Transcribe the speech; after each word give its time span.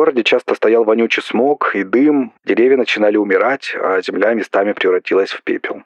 городе 0.00 0.24
часто 0.24 0.54
стоял 0.54 0.84
вонючий 0.84 1.22
смог 1.22 1.72
и 1.74 1.84
дым, 1.84 2.32
деревья 2.46 2.78
начинали 2.78 3.18
умирать, 3.18 3.76
а 3.78 4.00
земля 4.00 4.32
местами 4.32 4.72
превратилась 4.72 5.28
в 5.28 5.42
пепел. 5.42 5.82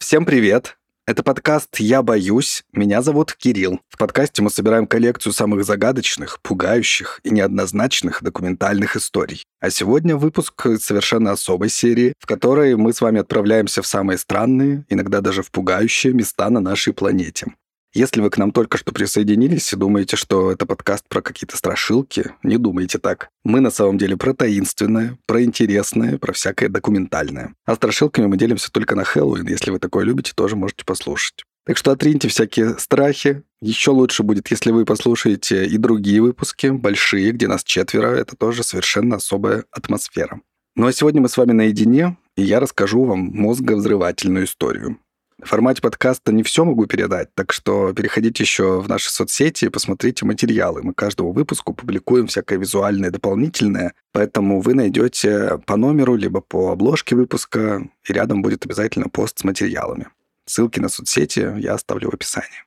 Всем 0.00 0.24
привет! 0.24 0.76
Это 1.06 1.22
подкаст 1.22 1.78
«Я 1.78 2.02
боюсь». 2.02 2.64
Меня 2.72 3.00
зовут 3.00 3.32
Кирилл. 3.32 3.78
В 3.88 3.96
подкасте 3.96 4.42
мы 4.42 4.50
собираем 4.50 4.88
коллекцию 4.88 5.32
самых 5.32 5.64
загадочных, 5.64 6.40
пугающих 6.42 7.20
и 7.22 7.30
неоднозначных 7.30 8.24
документальных 8.24 8.96
историй. 8.96 9.44
А 9.60 9.70
сегодня 9.70 10.16
выпуск 10.16 10.66
совершенно 10.80 11.30
особой 11.30 11.68
серии, 11.68 12.14
в 12.18 12.26
которой 12.26 12.74
мы 12.74 12.92
с 12.92 13.00
вами 13.00 13.20
отправляемся 13.20 13.82
в 13.82 13.86
самые 13.86 14.18
странные, 14.18 14.84
иногда 14.88 15.20
даже 15.20 15.44
в 15.44 15.52
пугающие 15.52 16.12
места 16.12 16.50
на 16.50 16.58
нашей 16.58 16.92
планете. 16.92 17.52
Если 17.94 18.22
вы 18.22 18.30
к 18.30 18.38
нам 18.38 18.52
только 18.52 18.78
что 18.78 18.90
присоединились 18.90 19.70
и 19.70 19.76
думаете, 19.76 20.16
что 20.16 20.50
это 20.50 20.64
подкаст 20.64 21.04
про 21.08 21.20
какие-то 21.20 21.58
страшилки, 21.58 22.32
не 22.42 22.56
думайте 22.56 22.98
так. 22.98 23.28
Мы 23.44 23.60
на 23.60 23.70
самом 23.70 23.98
деле 23.98 24.16
про 24.16 24.32
таинственное, 24.32 25.18
про 25.26 25.42
интересное, 25.42 26.16
про 26.16 26.32
всякое 26.32 26.70
документальное. 26.70 27.54
А 27.66 27.74
страшилками 27.74 28.26
мы 28.26 28.38
делимся 28.38 28.72
только 28.72 28.96
на 28.96 29.04
Хэллоуин. 29.04 29.46
Если 29.46 29.70
вы 29.70 29.78
такое 29.78 30.04
любите, 30.04 30.32
тоже 30.34 30.56
можете 30.56 30.86
послушать. 30.86 31.44
Так 31.66 31.76
что 31.76 31.92
отриньте 31.92 32.28
всякие 32.28 32.78
страхи. 32.78 33.42
Еще 33.60 33.90
лучше 33.90 34.22
будет, 34.22 34.50
если 34.50 34.72
вы 34.72 34.86
послушаете 34.86 35.66
и 35.66 35.76
другие 35.76 36.22
выпуски, 36.22 36.68
большие, 36.68 37.32
где 37.32 37.46
нас 37.46 37.62
четверо. 37.62 38.06
Это 38.06 38.36
тоже 38.36 38.62
совершенно 38.62 39.16
особая 39.16 39.64
атмосфера. 39.70 40.40
Ну 40.76 40.86
а 40.86 40.92
сегодня 40.92 41.20
мы 41.20 41.28
с 41.28 41.36
вами 41.36 41.52
наедине, 41.52 42.16
и 42.38 42.42
я 42.42 42.58
расскажу 42.58 43.04
вам 43.04 43.20
мозговзрывательную 43.34 44.46
историю. 44.46 44.96
В 45.42 45.48
формате 45.48 45.82
подкаста 45.82 46.32
не 46.32 46.44
все 46.44 46.64
могу 46.64 46.86
передать, 46.86 47.34
так 47.34 47.52
что 47.52 47.92
переходите 47.92 48.44
еще 48.44 48.80
в 48.80 48.88
наши 48.88 49.10
соцсети 49.10 49.64
и 49.64 49.68
посмотрите 49.68 50.24
материалы. 50.24 50.82
Мы 50.84 50.94
каждому 50.94 51.32
выпуску 51.32 51.74
публикуем 51.74 52.28
всякое 52.28 52.58
визуальное 52.58 53.10
дополнительное, 53.10 53.92
поэтому 54.12 54.60
вы 54.60 54.74
найдете 54.74 55.58
по 55.66 55.76
номеру 55.76 56.14
либо 56.14 56.40
по 56.40 56.70
обложке 56.70 57.16
выпуска, 57.16 57.88
и 58.08 58.12
рядом 58.12 58.40
будет 58.40 58.64
обязательно 58.64 59.08
пост 59.08 59.40
с 59.40 59.44
материалами. 59.44 60.08
Ссылки 60.46 60.78
на 60.78 60.88
соцсети 60.88 61.54
я 61.58 61.74
оставлю 61.74 62.10
в 62.10 62.14
описании. 62.14 62.64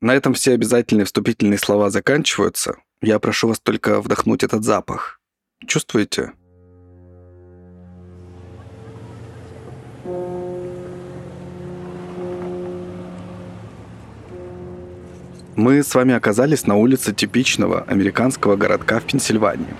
На 0.00 0.14
этом 0.14 0.32
все 0.32 0.52
обязательные 0.52 1.04
вступительные 1.04 1.58
слова 1.58 1.90
заканчиваются. 1.90 2.76
Я 3.02 3.18
прошу 3.18 3.48
вас 3.48 3.60
только 3.60 4.00
вдохнуть 4.00 4.42
этот 4.42 4.64
запах. 4.64 5.20
Чувствуете? 5.66 6.32
Мы 15.56 15.82
с 15.82 15.94
вами 15.94 16.12
оказались 16.12 16.66
на 16.66 16.76
улице 16.76 17.14
типичного 17.14 17.80
американского 17.88 18.56
городка 18.56 19.00
в 19.00 19.04
Пенсильвании. 19.04 19.74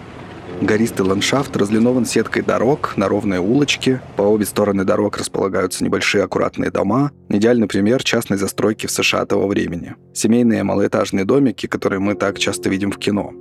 Гористый 0.62 1.04
ландшафт 1.04 1.54
разлинован 1.54 2.06
сеткой 2.06 2.42
дорог 2.42 2.94
на 2.96 3.08
ровные 3.08 3.40
улочки. 3.40 4.00
По 4.16 4.22
обе 4.22 4.46
стороны 4.46 4.84
дорог 4.84 5.18
располагаются 5.18 5.84
небольшие 5.84 6.24
аккуратные 6.24 6.70
дома. 6.70 7.10
Идеальный 7.28 7.66
пример 7.66 8.02
частной 8.02 8.38
застройки 8.38 8.86
в 8.86 8.90
США 8.90 9.26
того 9.26 9.46
времени. 9.48 9.96
Семейные 10.14 10.62
малоэтажные 10.62 11.26
домики, 11.26 11.66
которые 11.66 12.00
мы 12.00 12.14
так 12.14 12.38
часто 12.38 12.70
видим 12.70 12.90
в 12.90 12.96
кино. 12.96 13.34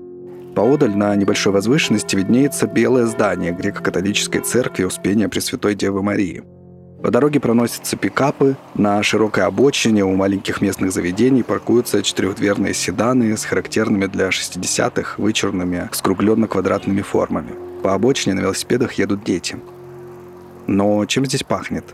Поодаль 0.57 0.97
на 0.97 1.15
небольшой 1.15 1.53
возвышенности 1.53 2.17
виднеется 2.17 2.67
белое 2.67 3.05
здание 3.05 3.53
греко-католической 3.53 4.39
церкви 4.39 4.83
Успения 4.83 5.29
Пресвятой 5.29 5.73
Девы 5.73 6.03
Марии– 6.03 6.43
по 7.05 7.11
дороге 7.11 7.39
проносятся 7.39 7.97
пикапы, 7.97 8.57
на 8.73 9.03
широкой 9.03 9.43
обочине 9.43 10.03
у 10.03 10.15
маленьких 10.15 10.59
местных 10.59 10.91
заведений 10.91 11.43
паркуются 11.43 12.01
четырехдверные 12.01 12.73
седаны 12.73 13.37
с 13.37 13.45
характерными 13.45 14.07
для 14.07 14.29
60-х 14.29 15.21
вычурными 15.21 15.87
скругленно-квадратными 15.91 17.03
формами. 17.03 17.51
По 17.83 17.93
обочине 17.93 18.33
на 18.33 18.39
велосипедах 18.39 18.93
едут 18.93 19.23
дети. 19.23 19.57
Но 20.65 21.05
чем 21.05 21.27
здесь 21.27 21.43
пахнет? 21.43 21.85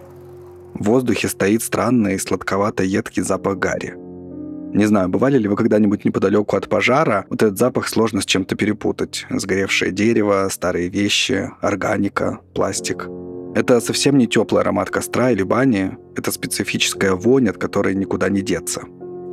В 0.75 0.85
воздухе 0.85 1.27
стоит 1.27 1.61
странный 1.61 2.17
сладковато-едкий 2.17 3.21
запах 3.21 3.57
гари. 3.57 3.95
Не 3.97 4.85
знаю, 4.85 5.09
бывали 5.09 5.37
ли 5.37 5.49
вы 5.49 5.57
когда-нибудь 5.57 6.05
неподалеку 6.05 6.55
от 6.55 6.69
пожара? 6.69 7.25
Вот 7.29 7.43
этот 7.43 7.57
запах 7.57 7.89
сложно 7.89 8.21
с 8.21 8.25
чем-то 8.25 8.55
перепутать. 8.55 9.25
Сгоревшее 9.29 9.91
дерево, 9.91 10.47
старые 10.49 10.87
вещи, 10.87 11.51
органика, 11.59 12.39
пластик– 12.53 13.09
это 13.53 13.81
совсем 13.81 14.17
не 14.17 14.27
теплый 14.27 14.61
аромат 14.61 14.89
костра 14.89 15.31
или 15.31 15.43
бани, 15.43 15.97
это 16.15 16.31
специфическая 16.31 17.13
вонь, 17.13 17.49
от 17.49 17.57
которой 17.57 17.95
никуда 17.95 18.29
не 18.29 18.41
деться. 18.41 18.83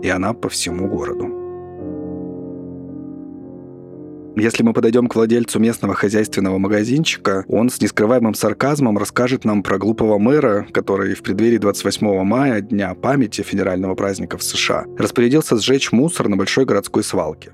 И 0.03 0.09
она 0.09 0.33
по 0.33 0.49
всему 0.49 0.89
городу. 0.89 1.39
Если 4.37 4.63
мы 4.63 4.73
подойдем 4.73 5.09
к 5.09 5.17
владельцу 5.17 5.59
местного 5.59 5.95
хозяйственного 5.95 6.59
магазинчика, 6.59 7.45
он 7.49 7.71
с 7.71 7.81
нескрываемым 7.81 8.35
сарказмом 8.35 8.97
расскажет 8.97 9.45
нам 9.45 9.65
про 9.65 9.79
глупого 9.79 10.19
мэра, 10.19 10.67
который 10.73 11.15
в 11.15 11.23
преддверии 11.23 11.59
28 11.59 12.23
мая, 12.23 12.61
Дня 12.61 12.95
памяти 12.95 13.43
федерального 13.43 13.97
праздника 13.97 14.39
в 14.39 14.45
США, 14.45 14.85
распорядился 14.97 15.57
сжечь 15.57 15.91
мусор 15.91 16.29
на 16.29 16.37
большой 16.37 16.67
городской 16.67 17.03
свалке. 17.03 17.53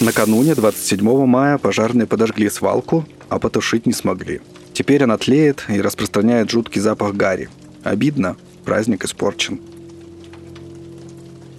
Накануне, 0.00 0.54
27 0.54 1.26
мая, 1.26 1.56
пожарные 1.56 2.06
подожгли 2.06 2.50
свалку, 2.50 3.06
а 3.30 3.38
потушить 3.38 3.86
не 3.86 3.94
смогли. 3.94 4.42
Теперь 4.74 5.04
она 5.04 5.16
тлеет 5.16 5.64
и 5.68 5.80
распространяет 5.80 6.50
жуткий 6.50 6.82
запах 6.82 7.14
гари. 7.14 7.48
Обидно, 7.82 8.36
праздник 8.66 9.04
испорчен. 9.06 9.58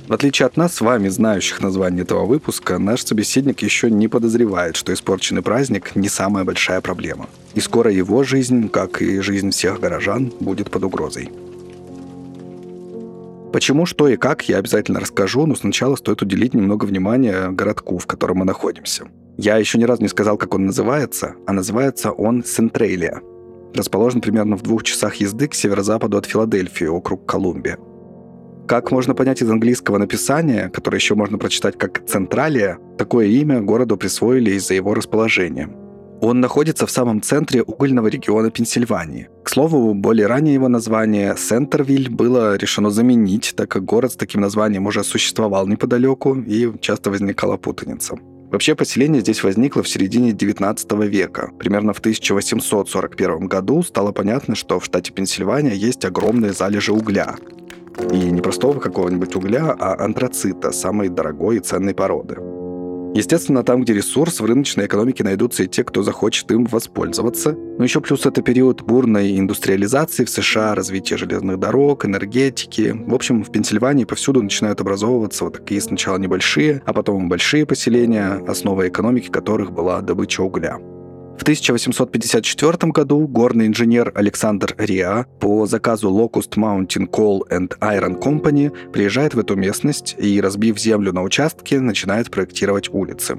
В 0.07 0.13
отличие 0.13 0.45
от 0.45 0.55
нас 0.55 0.75
с 0.75 0.81
вами, 0.81 1.09
знающих 1.09 1.61
название 1.61 2.03
этого 2.03 2.25
выпуска, 2.25 2.77
наш 2.77 3.03
собеседник 3.03 3.63
еще 3.63 3.89
не 3.89 4.07
подозревает, 4.07 4.75
что 4.75 4.93
испорченный 4.93 5.41
праздник 5.41 5.95
не 5.95 6.07
самая 6.07 6.45
большая 6.45 6.79
проблема. 6.79 7.27
И 7.55 7.59
скоро 7.59 7.91
его 7.91 8.23
жизнь, 8.23 8.69
как 8.69 9.01
и 9.01 9.19
жизнь 9.19 9.49
всех 9.49 9.79
горожан, 9.79 10.31
будет 10.39 10.69
под 10.69 10.83
угрозой. 10.83 11.31
Почему, 13.53 13.85
что 13.85 14.07
и 14.09 14.17
как, 14.17 14.49
я 14.49 14.57
обязательно 14.57 14.99
расскажу, 14.99 15.45
но 15.45 15.55
сначала 15.55 15.95
стоит 15.95 16.21
уделить 16.21 16.53
немного 16.53 16.85
внимания 16.85 17.49
городку, 17.49 17.97
в 17.97 18.05
котором 18.05 18.37
мы 18.37 18.45
находимся. 18.45 19.05
Я 19.37 19.57
еще 19.57 19.77
ни 19.77 19.85
разу 19.85 20.01
не 20.01 20.09
сказал, 20.09 20.37
как 20.37 20.53
он 20.53 20.65
называется, 20.65 21.35
а 21.45 21.53
называется 21.53 22.11
он 22.11 22.43
Сентрелия. 22.43 23.21
Расположен 23.73 24.21
примерно 24.21 24.57
в 24.57 24.63
двух 24.63 24.83
часах 24.83 25.15
езды 25.15 25.47
к 25.47 25.53
северо-западу 25.53 26.17
от 26.17 26.25
Филадельфии, 26.25 26.85
округ 26.85 27.25
Колумбия. 27.25 27.77
Как 28.67 28.91
можно 28.91 29.15
понять 29.15 29.41
из 29.41 29.49
английского 29.49 29.97
написания, 29.97 30.69
которое 30.69 30.97
еще 30.97 31.15
можно 31.15 31.37
прочитать 31.37 31.77
как 31.77 32.05
«Централия», 32.05 32.79
такое 32.97 33.27
имя 33.27 33.61
городу 33.61 33.95
присвоили 33.95 34.51
из-за 34.51 34.73
его 34.73 34.93
расположения. 34.93 35.69
Он 36.21 36.39
находится 36.39 36.87
в 36.87 36.91
самом 36.91 37.21
центре 37.21 37.61
угольного 37.61 38.07
региона 38.07 38.49
Пенсильвании. 38.49 39.29
К 39.43 39.49
слову, 39.49 39.93
более 39.93 40.27
ранее 40.27 40.55
его 40.55 40.67
название 40.67 41.35
Сентервиль 41.37 42.09
было 42.09 42.55
решено 42.55 42.89
заменить, 42.89 43.53
так 43.55 43.69
как 43.69 43.85
город 43.85 44.13
с 44.13 44.15
таким 44.15 44.41
названием 44.41 44.87
уже 44.87 45.03
существовал 45.03 45.67
неподалеку 45.67 46.35
и 46.35 46.71
часто 46.81 47.11
возникала 47.11 47.57
путаница. 47.57 48.17
Вообще 48.49 48.75
поселение 48.75 49.21
здесь 49.21 49.43
возникло 49.43 49.83
в 49.83 49.89
середине 49.89 50.31
19 50.31 50.91
века. 51.03 51.51
Примерно 51.59 51.93
в 51.93 51.99
1841 51.99 53.47
году 53.47 53.83
стало 53.83 54.11
понятно, 54.11 54.55
что 54.55 54.79
в 54.79 54.85
штате 54.85 55.11
Пенсильвания 55.11 55.73
есть 55.73 56.05
огромные 56.05 56.53
залежи 56.53 56.93
угля. 56.93 57.35
И 58.11 58.17
не 58.17 58.41
простого 58.41 58.79
какого-нибудь 58.79 59.35
угля, 59.35 59.75
а 59.77 60.03
антрацита, 60.03 60.71
самой 60.71 61.09
дорогой 61.09 61.57
и 61.57 61.59
ценной 61.59 61.93
породы. 61.93 62.37
Естественно, 63.17 63.63
там, 63.63 63.81
где 63.81 63.93
ресурс, 63.93 64.39
в 64.39 64.45
рыночной 64.45 64.85
экономике 64.85 65.23
найдутся 65.23 65.63
и 65.63 65.67
те, 65.67 65.83
кто 65.83 66.03
захочет 66.03 66.51
им 66.51 66.65
воспользоваться. 66.65 67.53
Но 67.53 67.83
еще 67.83 67.99
плюс 67.99 68.27
это 68.27 68.43
период 68.43 68.83
бурной 68.83 69.39
индустриализации 69.39 70.23
в 70.23 70.29
США, 70.29 70.75
развития 70.75 71.17
железных 71.17 71.59
дорог, 71.59 72.05
энергетики. 72.05 72.95
В 72.95 73.15
общем, 73.15 73.43
в 73.43 73.51
Пенсильвании 73.51 74.05
повсюду 74.05 74.43
начинают 74.43 74.81
образовываться 74.81 75.45
вот 75.45 75.57
такие 75.57 75.81
сначала 75.81 76.17
небольшие, 76.17 76.83
а 76.85 76.93
потом 76.93 77.27
большие 77.27 77.65
поселения, 77.65 78.33
основой 78.47 78.89
экономики 78.89 79.29
которых 79.29 79.71
была 79.71 80.01
добыча 80.01 80.41
угля. 80.41 80.77
В 81.37 81.43
1854 81.43 82.91
году 82.91 83.27
горный 83.27 83.67
инженер 83.67 84.11
Александр 84.15 84.73
Риа 84.77 85.25
по 85.39 85.65
заказу 85.67 86.09
Locust 86.09 86.55
Mountain 86.57 87.09
Coal 87.09 87.41
and 87.49 87.77
Iron 87.79 88.19
Company 88.19 88.91
приезжает 88.91 89.35
в 89.35 89.39
эту 89.39 89.55
местность 89.55 90.15
и, 90.17 90.41
разбив 90.41 90.79
землю 90.79 91.13
на 91.13 91.21
участке, 91.21 91.79
начинает 91.79 92.31
проектировать 92.31 92.89
улицы. 92.89 93.37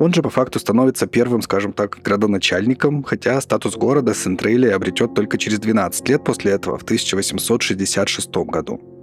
Он 0.00 0.12
же 0.12 0.22
по 0.22 0.30
факту 0.30 0.58
становится 0.58 1.06
первым, 1.06 1.42
скажем 1.42 1.72
так, 1.72 1.98
градоначальником, 2.02 3.04
хотя 3.04 3.40
статус 3.40 3.76
города 3.76 4.14
Сентрелия 4.14 4.74
обретет 4.74 5.14
только 5.14 5.38
через 5.38 5.60
12 5.60 6.08
лет 6.08 6.24
после 6.24 6.52
этого, 6.52 6.78
в 6.78 6.82
1866 6.82 8.34
году. 8.46 8.93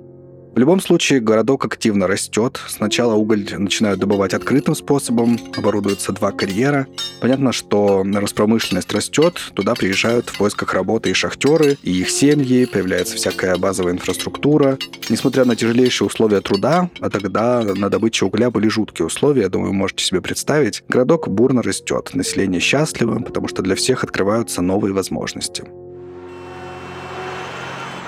Любом 0.61 0.79
случае, 0.79 1.21
городок 1.21 1.65
активно 1.65 2.05
растет. 2.05 2.59
Сначала 2.67 3.15
уголь 3.15 3.47
начинают 3.57 3.99
добывать 3.99 4.35
открытым 4.35 4.75
способом, 4.75 5.39
оборудуются 5.57 6.11
два 6.11 6.31
карьера. 6.31 6.85
Понятно, 7.19 7.51
что 7.51 8.03
распромышленность 8.05 8.93
растет, 8.93 9.41
туда 9.55 9.73
приезжают 9.73 10.29
в 10.29 10.37
поисках 10.37 10.75
работы 10.75 11.09
и 11.09 11.13
шахтеры, 11.13 11.79
и 11.81 12.01
их 12.01 12.11
семьи, 12.11 12.65
появляется 12.65 13.15
всякая 13.15 13.57
базовая 13.57 13.93
инфраструктура. 13.93 14.77
Несмотря 15.09 15.45
на 15.45 15.55
тяжелейшие 15.55 16.05
условия 16.05 16.41
труда, 16.41 16.91
а 16.99 17.09
тогда 17.09 17.63
на 17.63 17.89
добыче 17.89 18.25
угля 18.25 18.51
были 18.51 18.67
жуткие 18.67 19.07
условия, 19.07 19.41
я 19.41 19.49
думаю, 19.49 19.71
вы 19.71 19.77
можете 19.77 20.05
себе 20.05 20.21
представить, 20.21 20.83
городок 20.87 21.27
бурно 21.27 21.63
растет, 21.63 22.11
население 22.13 22.61
счастливо, 22.61 23.17
потому 23.19 23.47
что 23.47 23.63
для 23.63 23.73
всех 23.73 24.03
открываются 24.03 24.61
новые 24.61 24.93
возможности. 24.93 25.63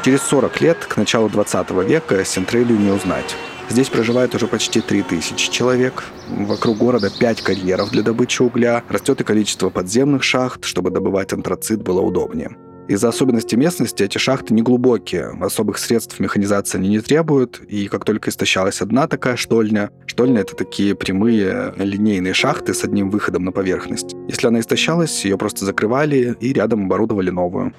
Через 0.04 0.22
40 0.24 0.60
лет, 0.60 0.86
к 0.86 0.98
началу 0.98 1.30
20 1.30 1.72
века, 1.88 2.26
Сентрелью 2.26 2.78
не 2.78 2.92
узнать. 2.92 3.38
Здесь 3.70 3.88
проживает 3.88 4.36
уже 4.36 4.48
почти 4.48 4.82
3000 4.82 5.50
человек. 5.50 6.04
Вокруг 6.28 6.78
города 6.78 7.10
5 7.10 7.42
карьеров 7.42 7.90
для 7.92 8.04
добычи 8.04 8.42
угля. 8.42 8.84
Растет 8.90 9.22
и 9.22 9.24
количество 9.24 9.70
подземных 9.70 10.22
шахт, 10.24 10.66
чтобы 10.66 10.90
добывать 10.90 11.32
антрацит 11.32 11.82
было 11.82 12.02
удобнее. 12.02 12.58
Из-за 12.90 13.08
особенностей 13.08 13.56
местности 13.56 14.04
эти 14.04 14.18
шахты 14.18 14.54
неглубокие, 14.54 15.38
особых 15.40 15.78
средств 15.78 16.20
механизации 16.20 16.80
они 16.80 16.90
не 16.90 17.00
требуют, 17.00 17.62
и 17.70 17.88
как 17.88 18.04
только 18.04 18.30
истощалась 18.30 18.82
одна 18.82 19.08
такая 19.08 19.38
штольня, 19.38 19.90
штольня— 20.06 20.42
это 20.42 20.58
такие 20.58 20.96
прямые 20.96 21.74
линейные 21.78 22.34
шахты 22.34 22.74
с 22.74 22.84
одним 22.84 23.10
выходом 23.10 23.46
на 23.46 23.54
поверхность. 23.54 24.14
Если 24.28 24.48
она 24.48 24.60
истощалась, 24.60 25.24
ее 25.24 25.38
просто 25.38 25.64
закрывали 25.64 26.36
и 26.42 26.52
рядом 26.52 26.88
оборудовали 26.88 27.30
новую. 27.30 27.74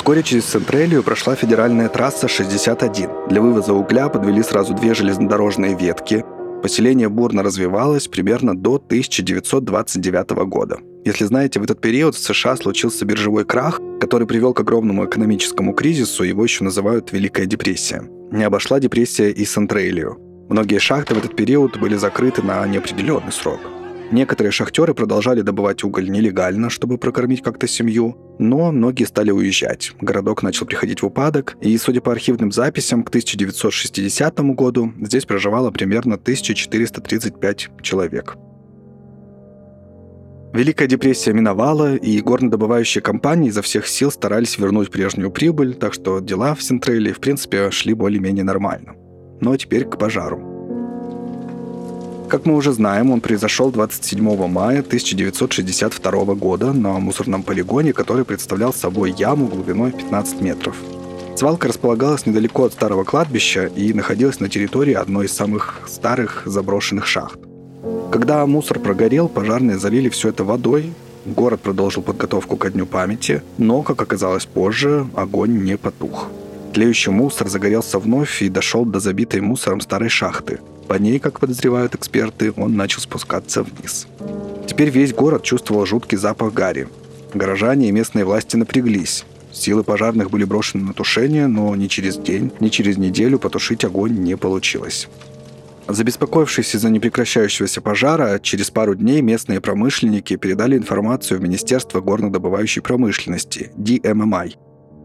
Вскоре 0.00 0.22
через 0.22 0.44
Центрелию 0.44 1.02
прошла 1.02 1.34
федеральная 1.34 1.90
трасса 1.90 2.26
61. 2.26 3.28
Для 3.28 3.42
вывоза 3.42 3.74
угля 3.74 4.08
подвели 4.08 4.42
сразу 4.42 4.72
две 4.72 4.94
железнодорожные 4.94 5.76
ветки. 5.76 6.24
Поселение 6.62 7.10
бурно 7.10 7.42
развивалось 7.42 8.08
примерно 8.08 8.56
до 8.56 8.76
1929 8.76 10.30
года. 10.46 10.78
Если 11.04 11.26
знаете, 11.26 11.60
в 11.60 11.64
этот 11.64 11.82
период 11.82 12.14
в 12.14 12.18
США 12.18 12.56
случился 12.56 13.04
биржевой 13.04 13.44
крах, 13.44 13.78
который 14.00 14.26
привел 14.26 14.54
к 14.54 14.60
огромному 14.60 15.04
экономическому 15.04 15.74
кризису, 15.74 16.24
его 16.24 16.44
еще 16.44 16.64
называют 16.64 17.12
Великая 17.12 17.44
депрессия. 17.44 18.02
Не 18.32 18.44
обошла 18.44 18.80
депрессия 18.80 19.30
и 19.30 19.44
Центрелию. 19.44 20.16
Многие 20.48 20.78
шахты 20.78 21.14
в 21.14 21.18
этот 21.18 21.36
период 21.36 21.78
были 21.78 21.96
закрыты 21.96 22.40
на 22.40 22.66
неопределенный 22.66 23.32
срок. 23.32 23.60
Некоторые 24.12 24.50
шахтеры 24.50 24.92
продолжали 24.92 25.42
добывать 25.42 25.84
уголь 25.84 26.10
нелегально, 26.10 26.68
чтобы 26.68 26.98
прокормить 26.98 27.42
как-то 27.42 27.68
семью, 27.68 28.16
но 28.40 28.72
многие 28.72 29.04
стали 29.04 29.30
уезжать. 29.30 29.92
Городок 30.00 30.42
начал 30.42 30.66
приходить 30.66 31.00
в 31.02 31.06
упадок, 31.06 31.56
и, 31.60 31.76
судя 31.78 32.00
по 32.00 32.10
архивным 32.10 32.50
записям, 32.50 33.04
к 33.04 33.08
1960 33.10 34.40
году 34.54 34.92
здесь 35.00 35.26
проживало 35.26 35.70
примерно 35.70 36.14
1435 36.16 37.68
человек. 37.82 38.36
Великая 40.52 40.88
депрессия 40.88 41.32
миновала, 41.32 41.94
и 41.94 42.20
горнодобывающие 42.20 43.02
компании 43.02 43.50
изо 43.50 43.62
всех 43.62 43.86
сил 43.86 44.10
старались 44.10 44.58
вернуть 44.58 44.90
прежнюю 44.90 45.30
прибыль, 45.30 45.74
так 45.74 45.94
что 45.94 46.18
дела 46.18 46.56
в 46.56 46.62
Сентреле, 46.64 47.12
в 47.12 47.20
принципе, 47.20 47.70
шли 47.70 47.94
более-менее 47.94 48.42
нормально. 48.42 48.94
Но 49.40 49.56
теперь 49.56 49.84
к 49.84 49.96
пожару. 49.96 50.49
Как 52.30 52.46
мы 52.46 52.54
уже 52.54 52.72
знаем, 52.72 53.10
он 53.10 53.20
произошел 53.20 53.72
27 53.72 54.46
мая 54.46 54.80
1962 54.80 56.34
года 56.36 56.72
на 56.72 57.00
мусорном 57.00 57.42
полигоне, 57.42 57.92
который 57.92 58.24
представлял 58.24 58.72
собой 58.72 59.12
яму 59.18 59.48
глубиной 59.48 59.90
15 59.90 60.40
метров. 60.40 60.76
Свалка 61.34 61.66
располагалась 61.66 62.26
недалеко 62.26 62.66
от 62.66 62.72
старого 62.72 63.02
кладбища 63.02 63.66
и 63.66 63.92
находилась 63.92 64.38
на 64.38 64.48
территории 64.48 64.94
одной 64.94 65.26
из 65.26 65.32
самых 65.32 65.80
старых 65.88 66.42
заброшенных 66.46 67.08
шахт. 67.08 67.40
Когда 68.12 68.46
мусор 68.46 68.78
прогорел, 68.78 69.28
пожарные 69.28 69.78
залили 69.78 70.08
все 70.08 70.28
это 70.28 70.44
водой, 70.44 70.92
город 71.26 71.60
продолжил 71.60 72.04
подготовку 72.04 72.56
ко 72.56 72.70
Дню 72.70 72.86
памяти, 72.86 73.42
но, 73.58 73.82
как 73.82 74.00
оказалось 74.00 74.46
позже, 74.46 75.04
огонь 75.16 75.64
не 75.64 75.76
потух. 75.76 76.28
Тлеющий 76.74 77.10
мусор 77.10 77.48
загорелся 77.48 77.98
вновь 77.98 78.40
и 78.40 78.48
дошел 78.48 78.84
до 78.84 79.00
забитой 79.00 79.40
мусором 79.40 79.80
старой 79.80 80.10
шахты. 80.10 80.60
По 80.90 80.94
ней, 80.94 81.20
как 81.20 81.38
подозревают 81.38 81.94
эксперты, 81.94 82.52
он 82.56 82.74
начал 82.74 83.00
спускаться 83.00 83.62
вниз. 83.62 84.08
Теперь 84.66 84.90
весь 84.90 85.14
город 85.14 85.44
чувствовал 85.44 85.86
жуткий 85.86 86.18
запах 86.18 86.52
гари. 86.52 86.88
Горожане 87.32 87.88
и 87.88 87.92
местные 87.92 88.24
власти 88.24 88.56
напряглись. 88.56 89.24
Силы 89.52 89.84
пожарных 89.84 90.32
были 90.32 90.42
брошены 90.42 90.82
на 90.82 90.92
тушение, 90.92 91.46
но 91.46 91.76
ни 91.76 91.86
через 91.86 92.16
день, 92.16 92.50
ни 92.58 92.70
через 92.70 92.96
неделю 92.96 93.38
потушить 93.38 93.84
огонь 93.84 94.14
не 94.18 94.36
получилось. 94.36 95.06
Забеспокоившись 95.86 96.74
из-за 96.74 96.90
непрекращающегося 96.90 97.80
пожара, 97.80 98.40
через 98.40 98.72
пару 98.72 98.96
дней 98.96 99.22
местные 99.22 99.60
промышленники 99.60 100.34
передали 100.34 100.76
информацию 100.76 101.38
в 101.38 101.42
Министерство 101.44 102.00
горнодобывающей 102.00 102.82
промышленности, 102.82 103.70
DMMI, 103.76 104.56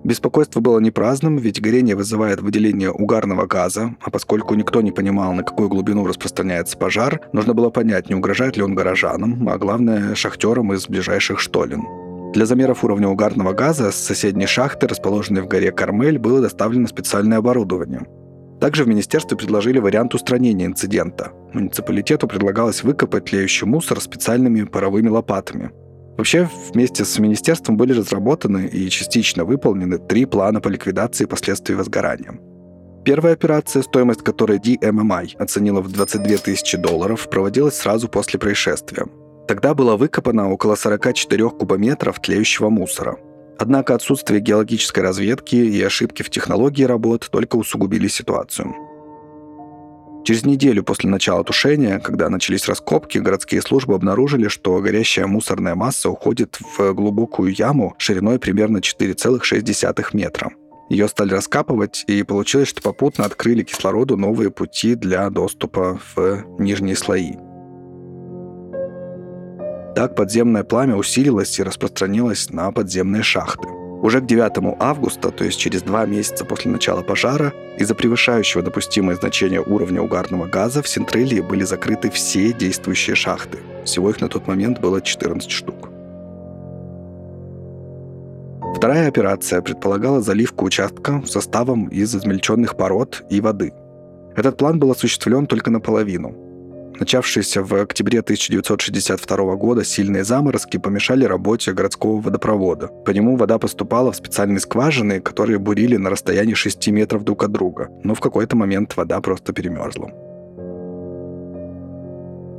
Беспокойство 0.05 0.59
было 0.59 0.77
не 0.77 0.91
праздным, 0.91 1.37
ведь 1.37 1.59
горение 1.59 1.95
вызывает 1.95 2.39
выделение 2.39 2.91
угарного 2.91 3.47
газа, 3.47 3.95
а 3.99 4.11
поскольку 4.11 4.53
никто 4.53 4.81
не 4.81 4.91
понимал, 4.91 5.33
на 5.33 5.41
какую 5.41 5.67
глубину 5.67 6.05
распространяется 6.05 6.77
пожар, 6.77 7.21
нужно 7.33 7.55
было 7.55 7.71
понять, 7.71 8.07
не 8.07 8.13
угрожает 8.13 8.55
ли 8.55 8.61
он 8.61 8.75
горожанам, 8.75 9.49
а 9.49 9.57
главное, 9.57 10.13
шахтерам 10.13 10.73
из 10.73 10.87
ближайших 10.87 11.39
штолен. 11.39 11.81
Для 12.33 12.45
замеров 12.45 12.83
уровня 12.83 13.07
угарного 13.07 13.53
газа 13.53 13.91
с 13.91 13.95
соседней 13.95 14.45
шахты, 14.45 14.85
расположенной 14.85 15.41
в 15.41 15.47
горе 15.47 15.71
Кармель, 15.71 16.19
было 16.19 16.39
доставлено 16.39 16.87
специальное 16.87 17.39
оборудование. 17.39 18.05
Также 18.61 18.83
в 18.83 18.87
министерстве 18.87 19.35
предложили 19.35 19.79
вариант 19.79 20.13
устранения 20.13 20.67
инцидента. 20.67 21.31
Муниципалитету 21.51 22.27
предлагалось 22.27 22.83
выкопать 22.83 23.25
тлеющий 23.25 23.65
мусор 23.65 23.99
специальными 23.99 24.65
паровыми 24.65 25.09
лопатами– 25.09 25.71
Вообще, 26.17 26.49
вместе 26.71 27.03
с 27.03 27.19
министерством 27.19 27.75
были 27.77 27.93
разработаны 27.93 28.67
и 28.67 28.89
частично 28.89 29.43
выполнены 29.43 29.97
три 29.97 30.25
плана 30.25 30.61
по 30.61 30.69
ликвидации 30.69 31.25
последствий 31.25 31.75
возгорания. 31.75 32.39
Первая 33.03 33.33
операция, 33.33 33.83
стоимость 33.83 34.23
которой 34.23 34.57
DMMI 34.57 35.37
оценила 35.37 35.81
в 35.81 35.91
22 35.91 36.37
тысячи 36.37 36.77
долларов, 36.77 37.29
проводилась 37.29 37.75
сразу 37.75 38.07
после 38.07 38.39
происшествия. 38.39 39.05
Тогда 39.47 39.75
было 39.75 39.95
выкопано 39.95 40.49
около 40.51 40.75
44 40.75 41.49
кубометров 41.51 42.19
тлеющего 42.19 42.69
мусора. 42.69 43.17
Однако 43.59 43.93
отсутствие 43.93 44.41
геологической 44.41 45.03
разведки 45.03 45.55
и 45.55 45.81
ошибки 45.83 46.23
в 46.23 46.29
технологии 46.29 46.83
работ 46.83 47.29
только 47.31 47.57
усугубили 47.57 48.07
ситуацию. 48.07 48.73
Через 50.25 50.43
неделю 50.43 50.83
после 50.83 51.07
начала 51.07 51.43
тушения, 51.43 51.99
когда 51.99 52.29
начались 52.29 52.67
раскопки, 52.67 53.19
городские 53.19 53.61
службы 53.61 53.93
обнаружили, 53.93 54.47
что 54.47 54.79
горящая 54.79 55.27
мусорная 55.27 55.75
масса 55.75 56.09
уходит 56.09 56.57
в 56.75 56.93
глубокую 56.93 57.53
яму 57.53 57.93
шириной 57.99 58.39
примерно 58.39 58.79
4,6 58.79 60.05
метра. 60.13 60.51
Ее 60.89 61.07
стали 61.09 61.31
раскапывать, 61.31 62.03
и 62.07 62.23
получилось, 62.23 62.69
что 62.69 62.81
попутно 62.81 63.25
открыли 63.25 63.61
кислороду 63.61 64.17
новые 64.17 64.49
пути 64.49 64.95
для 64.95 65.29
доступа 65.29 65.99
в 66.15 66.43
нижние 66.57 66.95
слои. 66.95 67.33
Так 69.95 70.15
подземное 70.15 70.63
пламя 70.63 70.95
усилилось 70.95 71.59
и 71.59 71.63
распространилось 71.63 72.49
на 72.49 72.71
подземные 72.71 73.21
шахты. 73.21 73.67
Уже 74.05 74.21
к 74.21 74.27
9 74.27 74.75
августа, 74.79 75.31
то 75.31 75.43
есть 75.43 75.59
через 75.59 75.81
два 75.81 76.05
месяца 76.05 76.45
после 76.45 76.69
начала 76.69 77.01
пожара, 77.01 77.51
из-за 77.79 77.95
превышающего 77.95 78.61
допустимое 78.61 79.15
значение 79.15 79.59
уровня 79.59 79.99
угарного 79.99 80.45
газа 80.45 80.83
в 80.83 80.87
Сентрелии 80.87 81.41
были 81.41 81.63
закрыты 81.63 82.11
все 82.11 82.53
действующие 82.53 83.15
шахты. 83.15 83.57
Всего 83.83 84.11
их 84.11 84.21
на 84.21 84.27
тот 84.27 84.45
момент 84.45 84.79
было 84.79 85.01
14 85.01 85.49
штук. 85.49 85.89
Вторая 88.77 89.07
операция 89.07 89.63
предполагала 89.63 90.21
заливку 90.21 90.65
участка 90.65 91.23
составом 91.25 91.87
из 91.87 92.15
измельченных 92.15 92.77
пород 92.77 93.23
и 93.31 93.41
воды. 93.41 93.73
Этот 94.35 94.55
план 94.57 94.77
был 94.77 94.91
осуществлен 94.91 95.47
только 95.47 95.71
наполовину– 95.71 96.35
Начавшиеся 96.99 97.61
в 97.61 97.73
октябре 97.73 98.19
1962 98.19 99.55
года 99.55 99.83
сильные 99.83 100.23
заморозки 100.23 100.77
помешали 100.77 101.25
работе 101.25 101.73
городского 101.73 102.21
водопровода. 102.21 102.87
По 103.05 103.11
нему 103.11 103.35
вода 103.35 103.59
поступала 103.59 104.11
в 104.11 104.15
специальные 104.15 104.59
скважины, 104.59 105.19
которые 105.19 105.59
бурили 105.59 105.97
на 105.97 106.09
расстоянии 106.09 106.53
6 106.53 106.87
метров 106.89 107.23
друг 107.23 107.43
от 107.43 107.51
друга. 107.51 107.89
Но 108.03 108.15
в 108.15 108.21
какой-то 108.21 108.55
момент 108.55 108.95
вода 108.95 109.19
просто 109.19 109.51
перемерзла. 109.51 110.11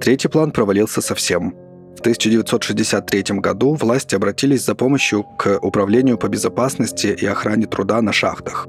Третий 0.00 0.28
план 0.28 0.50
провалился 0.50 1.00
совсем. 1.00 1.54
В 1.96 2.00
1963 2.00 3.40
году 3.40 3.74
власти 3.74 4.14
обратились 4.14 4.66
за 4.66 4.74
помощью 4.74 5.24
к 5.38 5.58
Управлению 5.62 6.18
по 6.18 6.28
безопасности 6.28 7.06
и 7.06 7.26
охране 7.26 7.66
труда 7.66 8.02
на 8.02 8.12
шахтах. 8.12 8.68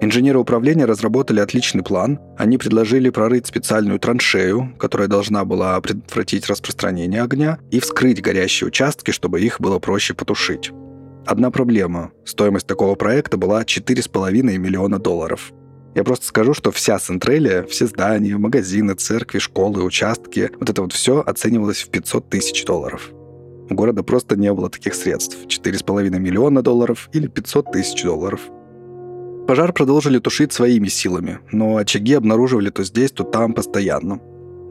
Инженеры 0.00 0.38
управления 0.38 0.84
разработали 0.84 1.40
отличный 1.40 1.82
план. 1.82 2.20
Они 2.36 2.58
предложили 2.58 3.08
прорыть 3.08 3.46
специальную 3.46 3.98
траншею, 3.98 4.74
которая 4.78 5.08
должна 5.08 5.44
была 5.44 5.80
предотвратить 5.80 6.46
распространение 6.48 7.22
огня, 7.22 7.58
и 7.70 7.80
вскрыть 7.80 8.20
горящие 8.20 8.68
участки, 8.68 9.10
чтобы 9.10 9.40
их 9.40 9.58
было 9.60 9.78
проще 9.78 10.12
потушить. 10.12 10.70
Одна 11.24 11.50
проблема. 11.50 12.12
Стоимость 12.24 12.66
такого 12.66 12.94
проекта 12.94 13.36
была 13.38 13.62
4,5 13.62 14.42
миллиона 14.58 14.98
долларов. 14.98 15.52
Я 15.94 16.04
просто 16.04 16.26
скажу, 16.26 16.52
что 16.52 16.70
вся 16.70 16.98
Центрелия, 16.98 17.62
все 17.62 17.86
здания, 17.86 18.36
магазины, 18.36 18.94
церкви, 18.94 19.38
школы, 19.38 19.82
участки, 19.82 20.50
вот 20.60 20.68
это 20.68 20.82
вот 20.82 20.92
все 20.92 21.20
оценивалось 21.20 21.82
в 21.82 21.88
500 21.88 22.28
тысяч 22.28 22.66
долларов. 22.66 23.10
У 23.70 23.74
города 23.74 24.02
просто 24.02 24.36
не 24.36 24.52
было 24.52 24.68
таких 24.68 24.94
средств. 24.94 25.38
4,5 25.46 26.10
миллиона 26.18 26.62
долларов 26.62 27.08
или 27.12 27.26
500 27.26 27.72
тысяч 27.72 28.02
долларов. 28.04 28.40
Пожар 29.46 29.72
продолжили 29.72 30.18
тушить 30.18 30.52
своими 30.52 30.88
силами, 30.88 31.38
но 31.52 31.76
очаги 31.76 32.14
обнаруживали 32.14 32.70
то 32.70 32.82
здесь, 32.82 33.12
то 33.12 33.22
там 33.22 33.54
постоянно. 33.54 34.20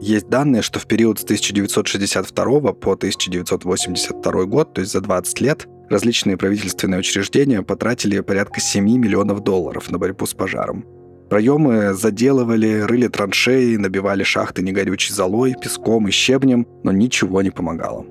Есть 0.02 0.28
данные, 0.28 0.60
что 0.60 0.78
в 0.78 0.86
период 0.86 1.18
с 1.18 1.24
1962 1.24 2.44
по 2.74 2.92
1982 2.92 4.44
год, 4.44 4.74
то 4.74 4.82
есть 4.82 4.92
за 4.92 5.00
20 5.00 5.40
лет, 5.40 5.66
различные 5.88 6.36
правительственные 6.36 7.00
учреждения 7.00 7.62
потратили 7.62 8.20
порядка 8.20 8.60
7 8.60 8.84
миллионов 8.84 9.42
долларов 9.42 9.90
на 9.90 9.98
борьбу 9.98 10.26
с 10.26 10.34
пожаром. 10.34 10.84
Проемы 11.30 11.94
заделывали, 11.94 12.80
рыли 12.80 13.08
траншеи, 13.08 13.76
набивали 13.76 14.22
шахты 14.22 14.62
негорючей 14.62 15.14
золой, 15.14 15.54
песком 15.60 16.06
и 16.06 16.10
щебнем, 16.10 16.66
но 16.84 16.92
ничего 16.92 17.40
не 17.40 17.50
помогало. 17.50 18.04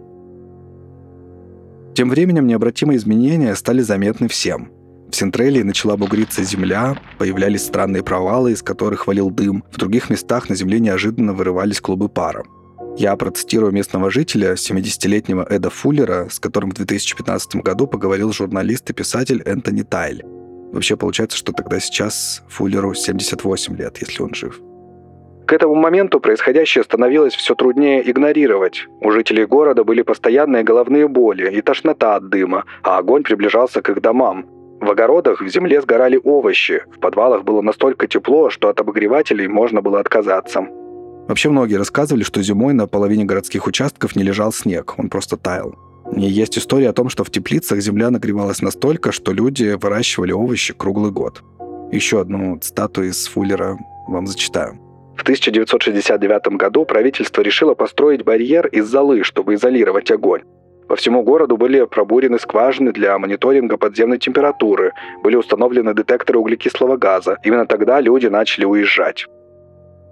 Тем 1.94 2.10
временем 2.10 2.48
необратимые 2.48 2.98
изменения 2.98 3.56
стали 3.56 3.82
заметны 3.82 4.28
всем. 4.28 4.72
В 5.16 5.18
Сентрелии 5.18 5.62
начала 5.62 5.96
бугриться 5.96 6.44
земля, 6.44 6.98
появлялись 7.18 7.64
странные 7.64 8.04
провалы, 8.04 8.52
из 8.52 8.62
которых 8.62 9.08
валил 9.08 9.30
дым. 9.30 9.64
В 9.72 9.78
других 9.78 10.10
местах 10.10 10.50
на 10.50 10.58
земле 10.58 10.82
неожиданно 10.82 11.32
вырывались 11.32 11.80
клубы 11.80 12.10
пара. 12.10 12.44
Я 12.98 13.16
процитирую 13.16 13.72
местного 13.72 14.12
жителя, 14.12 14.56
70-летнего 14.56 15.48
Эда 15.50 15.70
Фуллера, 15.70 16.28
с 16.30 16.38
которым 16.38 16.72
в 16.72 16.74
2015 16.74 17.56
году 17.64 17.88
поговорил 17.88 18.34
журналист 18.34 18.90
и 18.90 18.94
писатель 18.94 19.42
Энтони 19.46 19.84
Тайль. 19.84 20.22
Вообще 20.74 20.98
получается, 20.98 21.38
что 21.38 21.54
тогда 21.54 21.80
сейчас 21.80 22.44
Фуллеру 22.50 22.94
78 22.94 23.78
лет, 23.78 23.98
если 24.00 24.22
он 24.22 24.34
жив. 24.34 24.60
К 25.48 25.54
этому 25.54 25.76
моменту 25.76 26.20
происходящее 26.20 26.84
становилось 26.84 27.36
все 27.36 27.56
труднее 27.56 28.02
игнорировать. 28.12 28.88
У 29.00 29.12
жителей 29.12 29.46
города 29.46 29.86
были 29.86 30.02
постоянные 30.02 30.64
головные 30.64 31.08
боли 31.08 31.50
и 31.52 31.62
тошнота 31.62 32.18
от 32.18 32.28
дыма, 32.28 32.66
а 32.84 32.98
огонь 32.98 33.24
приближался 33.24 33.82
к 33.82 33.90
их 33.90 34.02
домам. 34.02 34.46
В 34.86 34.92
огородах 34.92 35.42
в 35.42 35.48
земле 35.48 35.82
сгорали 35.82 36.22
овощи, 36.24 36.84
в 36.96 37.00
подвалах 37.00 37.44
было 37.44 37.64
настолько 37.64 38.06
тепло, 38.06 38.52
что 38.52 38.70
от 38.70 38.80
обогревателей 38.80 39.48
можно 39.48 39.82
было 39.82 40.00
отказаться. 40.00 40.68
Вообще 41.28 41.50
многие 41.50 41.78
рассказывали, 41.78 42.22
что 42.22 42.44
зимой 42.44 42.74
на 42.74 42.86
половине 42.86 43.26
городских 43.26 43.66
участков 43.66 44.16
не 44.16 44.22
лежал 44.22 44.54
снег, 44.54 44.94
он 45.00 45.10
просто 45.10 45.38
таял. 45.38 45.74
И 46.16 46.22
есть 46.22 46.60
история 46.60 46.90
о 46.90 46.94
том, 46.94 47.10
что 47.10 47.24
в 47.24 47.32
теплицах 47.32 47.80
земля 47.80 48.12
нагревалась 48.12 48.62
настолько, 48.62 49.12
что 49.12 49.32
люди 49.32 49.76
выращивали 49.76 50.34
овощи 50.34 50.72
круглый 50.76 51.10
год. 51.10 51.42
Еще 51.92 52.22
одну 52.22 52.60
цитату 52.60 53.02
из 53.02 53.26
Фуллера 53.26 53.80
вам 54.08 54.28
зачитаю. 54.28 54.78
В 55.18 55.24
1969 55.24 56.58
году 56.58 56.86
правительство 56.86 57.42
решило 57.42 57.74
построить 57.74 58.24
барьер 58.24 58.68
из 58.68 58.86
золы, 58.86 59.24
чтобы 59.24 59.56
изолировать 59.56 60.12
огонь. 60.12 60.44
По 60.88 60.96
всему 60.96 61.24
городу 61.24 61.58
были 61.58 61.86
пробурены 61.86 62.38
скважины 62.40 62.92
для 62.92 63.18
мониторинга 63.18 63.78
подземной 63.78 64.20
температуры, 64.20 64.94
были 65.24 65.36
установлены 65.36 65.94
детекторы 65.96 66.40
углекислого 66.40 66.96
газа. 66.98 67.38
Именно 67.44 67.66
тогда 67.66 68.00
люди 68.00 68.28
начали 68.28 68.66
уезжать. 68.66 69.26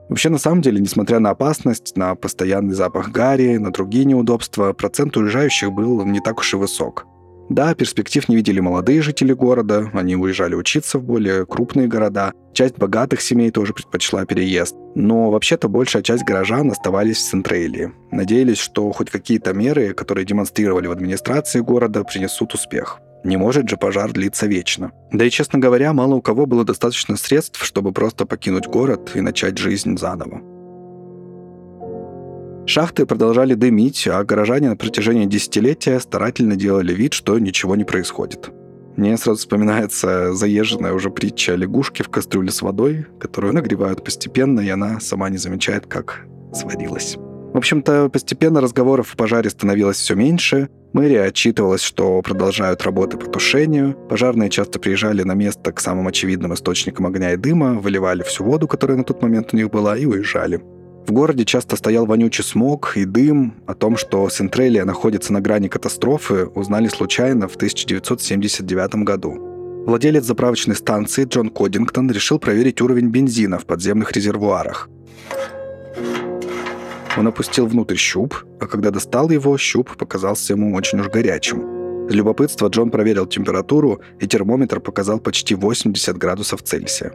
Вообще, 0.09 0.29
на 0.29 0.37
самом 0.37 0.61
деле, 0.61 0.79
несмотря 0.79 1.19
на 1.19 1.29
опасность, 1.29 1.95
на 1.95 2.15
постоянный 2.15 2.73
запах 2.73 3.09
гари, 3.09 3.57
на 3.57 3.71
другие 3.71 4.05
неудобства, 4.05 4.73
процент 4.73 5.15
уезжающих 5.15 5.71
был 5.71 6.03
не 6.05 6.19
так 6.19 6.39
уж 6.39 6.53
и 6.53 6.57
высок. 6.57 7.05
Да, 7.49 7.75
перспектив 7.75 8.27
не 8.29 8.35
видели 8.35 8.59
молодые 8.59 9.01
жители 9.01 9.33
города, 9.33 9.89
они 9.93 10.15
уезжали 10.15 10.55
учиться 10.55 10.97
в 10.97 11.03
более 11.03 11.45
крупные 11.45 11.87
города. 11.87 12.33
Часть 12.53 12.77
богатых 12.77 13.21
семей 13.21 13.51
тоже 13.51 13.73
предпочла 13.73 14.25
переезд. 14.25 14.75
Но 14.95 15.31
вообще-то 15.31 15.67
большая 15.67 16.03
часть 16.03 16.23
горожан 16.23 16.71
оставались 16.71 17.17
в 17.17 17.29
Центрелии. 17.29 17.91
Надеялись, 18.11 18.59
что 18.59 18.91
хоть 18.91 19.09
какие-то 19.09 19.53
меры, 19.53 19.93
которые 19.93 20.25
демонстрировали 20.25 20.87
в 20.87 20.91
администрации 20.91 21.59
города, 21.59 22.03
принесут 22.03 22.53
успех. 22.53 22.99
Не 23.23 23.37
может 23.37 23.69
же 23.69 23.77
пожар 23.77 24.11
длиться 24.11 24.47
вечно. 24.47 24.91
Да 25.11 25.25
и, 25.25 25.29
честно 25.29 25.57
говоря, 25.57 25.93
мало 25.93 26.15
у 26.15 26.21
кого 26.21 26.45
было 26.45 26.65
достаточно 26.65 27.15
средств, 27.15 27.63
чтобы 27.63 27.93
просто 27.93 28.25
покинуть 28.25 28.67
город 28.67 29.11
и 29.15 29.21
начать 29.21 29.57
жизнь 29.57 29.97
заново. 29.97 30.41
Шахты 32.65 33.05
продолжали 33.05 33.55
дымить, 33.55 34.07
а 34.07 34.23
горожане 34.23 34.69
на 34.69 34.77
протяжении 34.77 35.25
десятилетия 35.25 35.99
старательно 35.99 36.55
делали 36.55 36.93
вид, 36.93 37.13
что 37.13 37.37
ничего 37.37 37.75
не 37.75 37.83
происходит. 37.83 38.51
Мне 38.95 39.17
сразу 39.17 39.39
вспоминается 39.39 40.33
заезженная 40.33 40.93
уже 40.93 41.09
притча 41.09 41.53
о 41.53 41.55
лягушке 41.55 42.03
в 42.03 42.09
кастрюле 42.09 42.51
с 42.51 42.61
водой, 42.61 43.07
которую 43.19 43.53
нагревают 43.53 44.03
постепенно, 44.03 44.61
и 44.61 44.69
она 44.69 44.99
сама 44.99 45.29
не 45.29 45.37
замечает, 45.37 45.87
как 45.87 46.25
сварилась. 46.53 47.17
В 47.17 47.57
общем-то, 47.57 48.09
постепенно 48.09 48.61
разговоров 48.61 49.13
о 49.13 49.17
пожаре 49.17 49.49
становилось 49.49 49.97
все 49.97 50.15
меньше. 50.15 50.69
Мэрия 50.93 51.23
отчитывалась, 51.23 51.81
что 51.81 52.21
продолжают 52.21 52.83
работы 52.83 53.17
по 53.17 53.25
тушению. 53.25 53.95
Пожарные 54.09 54.49
часто 54.49 54.79
приезжали 54.79 55.23
на 55.23 55.33
место 55.33 55.71
к 55.71 55.79
самым 55.79 56.07
очевидным 56.07 56.53
источникам 56.53 57.07
огня 57.07 57.33
и 57.33 57.37
дыма, 57.37 57.73
выливали 57.73 58.23
всю 58.23 58.43
воду, 58.43 58.67
которая 58.67 58.97
на 58.97 59.03
тот 59.03 59.21
момент 59.21 59.53
у 59.53 59.57
них 59.57 59.69
была, 59.69 59.97
и 59.97 60.05
уезжали. 60.05 60.61
В 61.05 61.11
городе 61.11 61.43
часто 61.43 61.75
стоял 61.75 62.05
вонючий 62.05 62.43
смог 62.43 62.93
и 62.95 63.03
дым. 63.03 63.55
О 63.67 63.73
том, 63.73 63.97
что 63.97 64.29
Сентрелия 64.29 64.85
находится 64.85 65.33
на 65.33 65.41
грани 65.41 65.67
катастрофы, 65.67 66.45
узнали 66.45 66.87
случайно 66.87 67.47
в 67.49 67.55
1979 67.55 68.95
году. 69.03 69.83
Владелец 69.85 70.23
заправочной 70.23 70.77
станции 70.77 71.25
Джон 71.25 71.49
Кодингтон 71.49 72.09
решил 72.09 72.39
проверить 72.39 72.79
уровень 72.81 73.09
бензина 73.09 73.59
в 73.59 73.65
подземных 73.65 74.13
резервуарах. 74.13 74.89
Он 77.17 77.27
опустил 77.27 77.67
внутрь 77.67 77.97
щуп, 77.97 78.35
а 78.61 78.65
когда 78.65 78.89
достал 78.89 79.29
его, 79.29 79.57
щуп 79.57 79.97
показался 79.97 80.53
ему 80.53 80.73
очень 80.73 81.01
уж 81.01 81.09
горячим. 81.09 82.07
Из 82.07 82.15
любопытства 82.15 82.69
Джон 82.69 82.89
проверил 82.91 83.25
температуру, 83.25 83.99
и 84.21 84.27
термометр 84.27 84.79
показал 84.79 85.19
почти 85.19 85.53
80 85.53 86.17
градусов 86.17 86.63
Цельсия. 86.63 87.11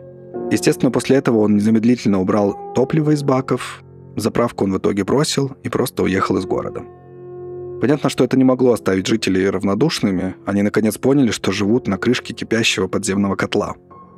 Естественно, 0.50 0.90
после 0.90 1.16
этого 1.16 1.38
он 1.38 1.56
незамедлительно 1.56 2.20
убрал 2.20 2.72
топливо 2.74 3.10
из 3.10 3.22
баков, 3.22 3.82
заправку 4.16 4.64
он 4.64 4.72
в 4.72 4.78
итоге 4.78 5.04
бросил 5.04 5.52
и 5.62 5.68
просто 5.68 6.02
уехал 6.02 6.38
из 6.38 6.46
города. 6.46 6.82
Понятно, 7.80 8.10
что 8.10 8.24
это 8.24 8.36
не 8.36 8.44
могло 8.44 8.72
оставить 8.72 9.06
жителей 9.06 9.48
равнодушными. 9.48 10.34
Они 10.46 10.62
наконец 10.62 10.98
поняли, 10.98 11.30
что 11.30 11.52
живут 11.52 11.86
на 11.86 11.96
крышке 11.96 12.34
кипящего 12.34 12.88
подземного 12.88 13.36
котла. 13.36 13.76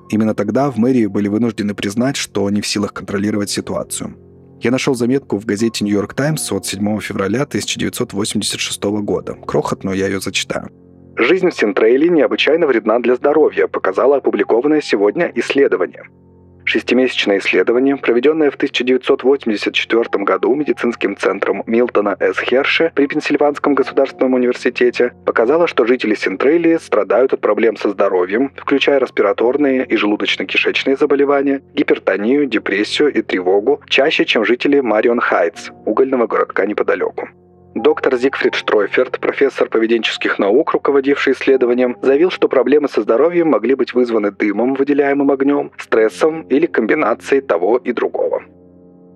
Именно 0.09 0.35
тогда 0.35 0.71
в 0.71 0.79
мэрии 0.79 1.07
были 1.07 1.29
вынуждены 1.29 1.75
признать, 1.75 2.17
что 2.17 2.47
они 2.47 2.63
в 2.63 2.67
силах 2.67 2.95
контролировать 2.95 3.51
ситуацию. 3.51 4.17
Я 4.61 4.71
нашел 4.71 4.95
заметку 4.95 5.39
в 5.39 5.47
газете 5.47 5.85
«Нью-Йорк 5.85 6.15
Таймс» 6.15 6.53
от 6.53 6.67
7 6.67 7.01
февраля 7.01 7.43
1986 7.43 8.83
года. 9.03 9.35
Крохотную 9.47 9.97
я 9.97 10.07
ее 10.07 10.21
зачитаю. 10.21 10.69
Жизнь 11.17 11.51
в 11.51 11.55
Синтрейле 11.55 12.09
необычайно 12.09 12.67
вредна 12.67 12.99
для 12.99 13.15
здоровья, 13.15 13.67
показало 13.67 14.17
опубликованное 14.17 14.81
сегодня 14.81 15.31
исследование. 15.35 16.05
Шестимесячное 16.71 17.39
исследование, 17.39 17.97
проведенное 17.97 18.49
в 18.49 18.55
1984 18.55 20.05
году 20.23 20.55
медицинским 20.55 21.17
центром 21.17 21.65
Милтона 21.67 22.17
С. 22.21 22.39
Херше 22.39 22.93
при 22.95 23.07
Пенсильванском 23.07 23.75
государственном 23.75 24.35
университете, 24.35 25.13
показало, 25.27 25.67
что 25.67 25.85
жители 25.85 26.15
Синтрелии 26.15 26.77
страдают 26.77 27.33
от 27.33 27.41
проблем 27.41 27.77
со 27.77 27.91
здоровьем, 27.91 28.53
включая 28.55 29.01
респираторные 29.01 29.85
и 29.85 29.97
желудочно-кишечные 29.97 30.97
заболевания, 30.97 31.61
гипертонию, 31.75 32.47
депрессию 32.47 33.13
и 33.13 33.21
тревогу, 33.21 33.81
чаще, 33.89 34.25
чем 34.25 34.45
жители 34.45 34.79
Марион 34.79 35.19
Хайтс, 35.19 35.71
угольного 35.87 36.29
городка 36.29 36.67
неподалеку. 36.67 37.31
Доктор 37.83 38.19
Зигфрид 38.19 38.55
Штройферт, 38.55 39.21
профессор 39.21 39.71
поведенческих 39.71 40.39
наук, 40.39 40.75
руководивший 40.75 41.33
исследованием, 41.33 41.97
заявил, 42.03 42.31
что 42.31 42.47
проблемы 42.47 42.91
со 42.91 43.01
здоровьем 43.01 43.49
могли 43.49 43.75
быть 43.75 43.95
вызваны 43.95 44.31
дымом, 44.31 44.75
выделяемым 44.75 45.31
огнем, 45.31 45.73
стрессом 45.79 46.43
или 46.43 46.67
комбинацией 46.67 47.41
того 47.41 47.79
и 47.79 47.93
другого. 47.93 48.43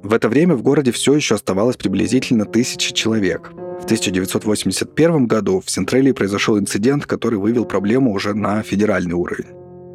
В 0.03 0.15
это 0.15 0.31
время 0.31 0.55
в 0.55 0.63
городе 0.63 0.93
все 0.93 1.15
еще 1.15 1.35
оставалось 1.35 1.77
приблизительно 1.77 2.47
тысяча 2.47 2.95
человек. 2.95 3.51
В 3.53 3.85
1981 3.85 5.27
году 5.27 5.61
в 5.61 5.71
Сентрелии 5.71 6.13
произошел 6.13 6.59
инцидент, 6.59 7.05
который 7.05 7.39
вывел 7.39 7.67
проблему 7.67 8.15
уже 8.15 8.33
на 8.33 8.63
федеральный 8.63 9.13
уровень. 9.13 9.49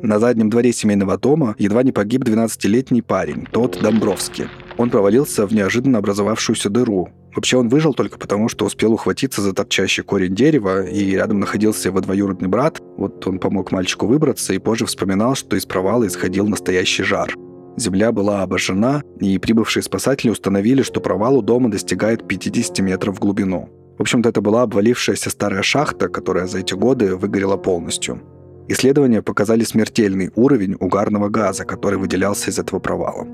На 0.03 0.19
заднем 0.19 0.51
дворе 0.51 0.73
семейного 0.73 1.17
дома 1.17 1.55
едва 1.57 1.81
не 1.81 1.91
погиб 1.91 2.21
12-летний 2.21 3.01
парень, 3.01 3.47
тот 3.51 3.79
Домбровский. 3.81 4.47
Он 4.77 4.91
провалился 4.91 5.47
в 5.47 5.53
неожиданно 5.53 5.97
образовавшуюся 5.97 6.69
дыру, 6.69 7.09
Вообще 7.39 7.55
он 7.55 7.69
выжил 7.69 7.93
только 7.93 8.19
потому, 8.19 8.49
что 8.49 8.65
успел 8.65 8.91
ухватиться 8.91 9.41
за 9.41 9.53
торчащий 9.53 10.03
корень 10.03 10.35
дерева, 10.35 10.83
и 10.85 11.11
рядом 11.11 11.39
находился 11.39 11.87
его 11.87 12.01
двоюродный 12.01 12.49
брат. 12.49 12.81
Вот 12.97 13.25
он 13.27 13.39
помог 13.39 13.71
мальчику 13.71 14.07
выбраться 14.07 14.53
и 14.53 14.57
позже 14.57 14.85
вспоминал, 14.85 15.35
что 15.35 15.55
из 15.55 15.65
провала 15.65 16.05
исходил 16.05 16.49
настоящий 16.49 17.03
жар. 17.03 17.33
Земля 17.77 18.11
была 18.11 18.41
обожжена, 18.43 19.03
и 19.21 19.37
прибывшие 19.37 19.83
спасатели 19.83 20.31
установили, 20.31 20.81
что 20.81 20.99
провал 20.99 21.37
у 21.37 21.41
дома 21.41 21.71
достигает 21.71 22.27
50 22.27 22.79
метров 22.79 23.15
в 23.15 23.19
глубину. 23.21 23.69
В 23.97 24.01
общем-то, 24.01 24.27
это 24.27 24.41
была 24.41 24.63
обвалившаяся 24.63 25.29
старая 25.29 25.61
шахта, 25.61 26.09
которая 26.09 26.45
за 26.45 26.59
эти 26.59 26.73
годы 26.73 27.15
выгорела 27.15 27.55
полностью. 27.55 28.19
Исследования 28.67 29.21
показали 29.21 29.63
смертельный 29.63 30.29
уровень 30.35 30.75
угарного 30.77 31.29
газа, 31.29 31.63
который 31.63 31.99
выделялся 31.99 32.49
из 32.49 32.59
этого 32.59 32.79
провала. 32.79 33.25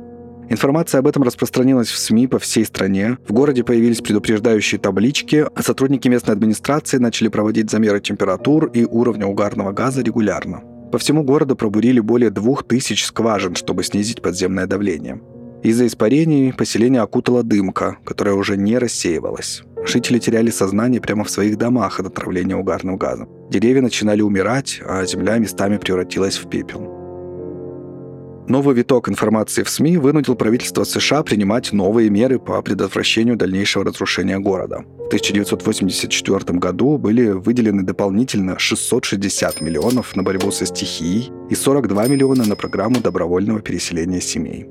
Информация 0.50 1.00
об 1.00 1.08
этом 1.08 1.24
распространилась 1.24 1.90
в 1.90 1.98
СМИ 1.98 2.28
по 2.28 2.40
всей 2.40 2.66
стране. 2.66 3.18
В 3.28 3.34
городе 3.34 3.64
появились 3.64 4.02
предупреждающие 4.02 4.80
таблички, 4.80 5.46
а 5.54 5.62
сотрудники 5.64 6.08
местной 6.08 6.34
администрации 6.34 6.98
начали 6.98 7.30
проводить 7.30 7.72
замеры 7.72 8.00
температур 8.00 8.66
и 8.68 8.86
уровня 8.86 9.26
угарного 9.26 9.72
газа 9.72 10.02
регулярно. 10.02 10.62
По 10.92 11.00
всему 11.00 11.24
городу 11.24 11.56
пробурили 11.56 12.00
более 12.00 12.30
двух 12.30 12.64
тысяч 12.64 13.06
скважин, 13.06 13.56
чтобы 13.56 13.84
снизить 13.84 14.22
подземное 14.22 14.68
давление. 14.68 15.20
Из-за 15.64 15.88
испарений 15.88 16.54
поселение 16.54 17.02
окутала 17.02 17.42
дымка, 17.42 17.98
которая 18.06 18.36
уже 18.36 18.56
не 18.56 18.78
рассеивалась. 18.78 19.64
Жители 19.84 20.20
теряли 20.20 20.52
сознание 20.52 21.02
прямо 21.02 21.24
в 21.24 21.30
своих 21.30 21.58
домах 21.58 22.00
от 22.00 22.06
отравления 22.06 22.56
угарным 22.56 22.98
газом. 22.98 23.28
Деревья 23.50 23.82
начинали 23.82 24.22
умирать, 24.22 24.80
а 24.86 25.06
земля 25.06 25.38
местами 25.38 25.78
превратилась 25.78 26.38
в 26.38 26.48
пепел. 26.50 26.95
Новый 28.48 28.76
виток 28.76 29.10
информации 29.10 29.64
в 29.64 29.70
СМИ 29.70 29.98
вынудил 29.98 30.36
правительство 30.36 30.84
США 30.84 31.24
принимать 31.24 31.74
новые 31.74 32.12
меры 32.12 32.38
по 32.38 32.62
предотвращению 32.62 33.38
дальнейшего 33.38 33.84
разрушения 33.84 34.38
города. 34.38 34.86
В 35.00 35.08
1984 35.08 36.60
году 36.60 37.00
были 37.00 37.30
выделены 37.30 37.82
дополнительно 37.82 38.60
660 38.60 39.62
миллионов 39.62 40.16
на 40.16 40.22
борьбу 40.22 40.52
со 40.52 40.68
стихией 40.68 41.32
и 41.50 41.56
42 41.56 42.08
миллиона 42.08 42.46
на 42.46 42.56
программу 42.56 43.02
добровольного 43.02 43.62
переселения 43.62 44.22
семей. 44.22 44.68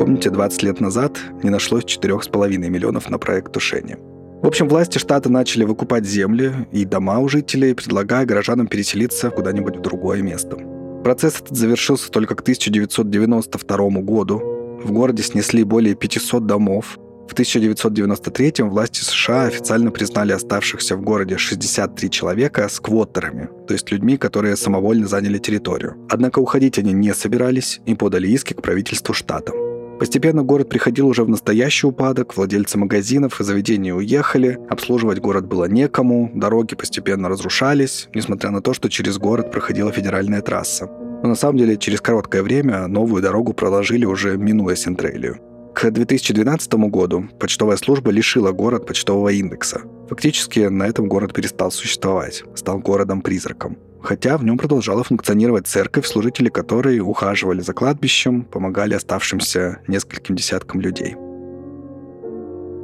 Помните, 0.00 0.30
20 0.30 0.62
лет 0.64 0.80
назад 0.80 1.16
не 1.44 1.50
нашлось 1.50 1.84
4,5 1.84 2.58
миллионов 2.58 3.08
на 3.08 3.18
проект 3.18 3.52
тушения. 3.52 3.98
В 4.42 4.46
общем, 4.48 4.68
власти 4.68 4.98
штата 4.98 5.30
начали 5.30 5.64
выкупать 5.64 6.04
земли 6.04 6.52
и 6.72 6.84
дома 6.84 7.20
у 7.20 7.28
жителей, 7.28 7.72
предлагая 7.74 8.26
горожанам 8.26 8.66
переселиться 8.66 9.30
куда-нибудь 9.30 9.76
в 9.76 9.80
другое 9.80 10.22
место. 10.22 10.75
Процесс 11.06 11.40
этот 11.40 11.56
завершился 11.56 12.10
только 12.10 12.34
к 12.34 12.40
1992 12.40 13.76
году. 14.00 14.38
В 14.82 14.90
городе 14.90 15.22
снесли 15.22 15.62
более 15.62 15.94
500 15.94 16.46
домов. 16.46 16.98
В 17.28 17.32
1993 17.32 18.64
власти 18.64 19.04
США 19.04 19.44
официально 19.44 19.92
признали 19.92 20.32
оставшихся 20.32 20.96
в 20.96 21.02
городе 21.02 21.38
63 21.38 22.10
человека 22.10 22.68
сквоттерами, 22.68 23.48
то 23.68 23.74
есть 23.74 23.92
людьми, 23.92 24.16
которые 24.16 24.56
самовольно 24.56 25.06
заняли 25.06 25.38
территорию. 25.38 25.94
Однако 26.08 26.40
уходить 26.40 26.76
они 26.80 26.92
не 26.92 27.14
собирались 27.14 27.80
и 27.86 27.94
подали 27.94 28.26
иски 28.26 28.54
к 28.54 28.62
правительству 28.62 29.14
штата. 29.14 29.52
Постепенно 29.98 30.42
город 30.42 30.68
приходил 30.68 31.08
уже 31.08 31.24
в 31.24 31.28
настоящий 31.28 31.86
упадок, 31.86 32.36
владельцы 32.36 32.76
магазинов 32.76 33.40
и 33.40 33.44
заведений 33.44 33.94
уехали, 33.94 34.58
обслуживать 34.68 35.20
город 35.20 35.46
было 35.46 35.64
некому, 35.64 36.30
дороги 36.34 36.74
постепенно 36.74 37.30
разрушались, 37.30 38.08
несмотря 38.14 38.50
на 38.50 38.60
то, 38.60 38.74
что 38.74 38.90
через 38.90 39.16
город 39.16 39.50
проходила 39.50 39.90
федеральная 39.90 40.42
трасса. 40.42 40.86
Но 41.22 41.30
на 41.30 41.34
самом 41.34 41.56
деле 41.56 41.78
через 41.78 42.02
короткое 42.02 42.42
время 42.42 42.86
новую 42.88 43.22
дорогу 43.22 43.54
проложили 43.54 44.04
уже 44.04 44.36
минуя 44.36 44.76
Сентрелию. 44.76 45.38
К 45.74 45.90
2012 45.90 46.74
году 46.90 47.28
почтовая 47.40 47.78
служба 47.78 48.10
лишила 48.10 48.52
город 48.52 48.86
почтового 48.86 49.30
индекса. 49.30 49.80
Фактически 50.10 50.60
на 50.60 50.84
этом 50.84 51.08
город 51.08 51.32
перестал 51.32 51.70
существовать, 51.70 52.44
стал 52.54 52.78
городом-призраком 52.80 53.78
хотя 54.06 54.38
в 54.38 54.44
нем 54.44 54.56
продолжала 54.56 55.02
функционировать 55.02 55.66
церковь, 55.66 56.06
служители 56.06 56.48
которой 56.48 57.00
ухаживали 57.00 57.60
за 57.60 57.72
кладбищем, 57.72 58.44
помогали 58.44 58.94
оставшимся 58.94 59.80
нескольким 59.88 60.36
десяткам 60.36 60.80
людей. 60.80 61.16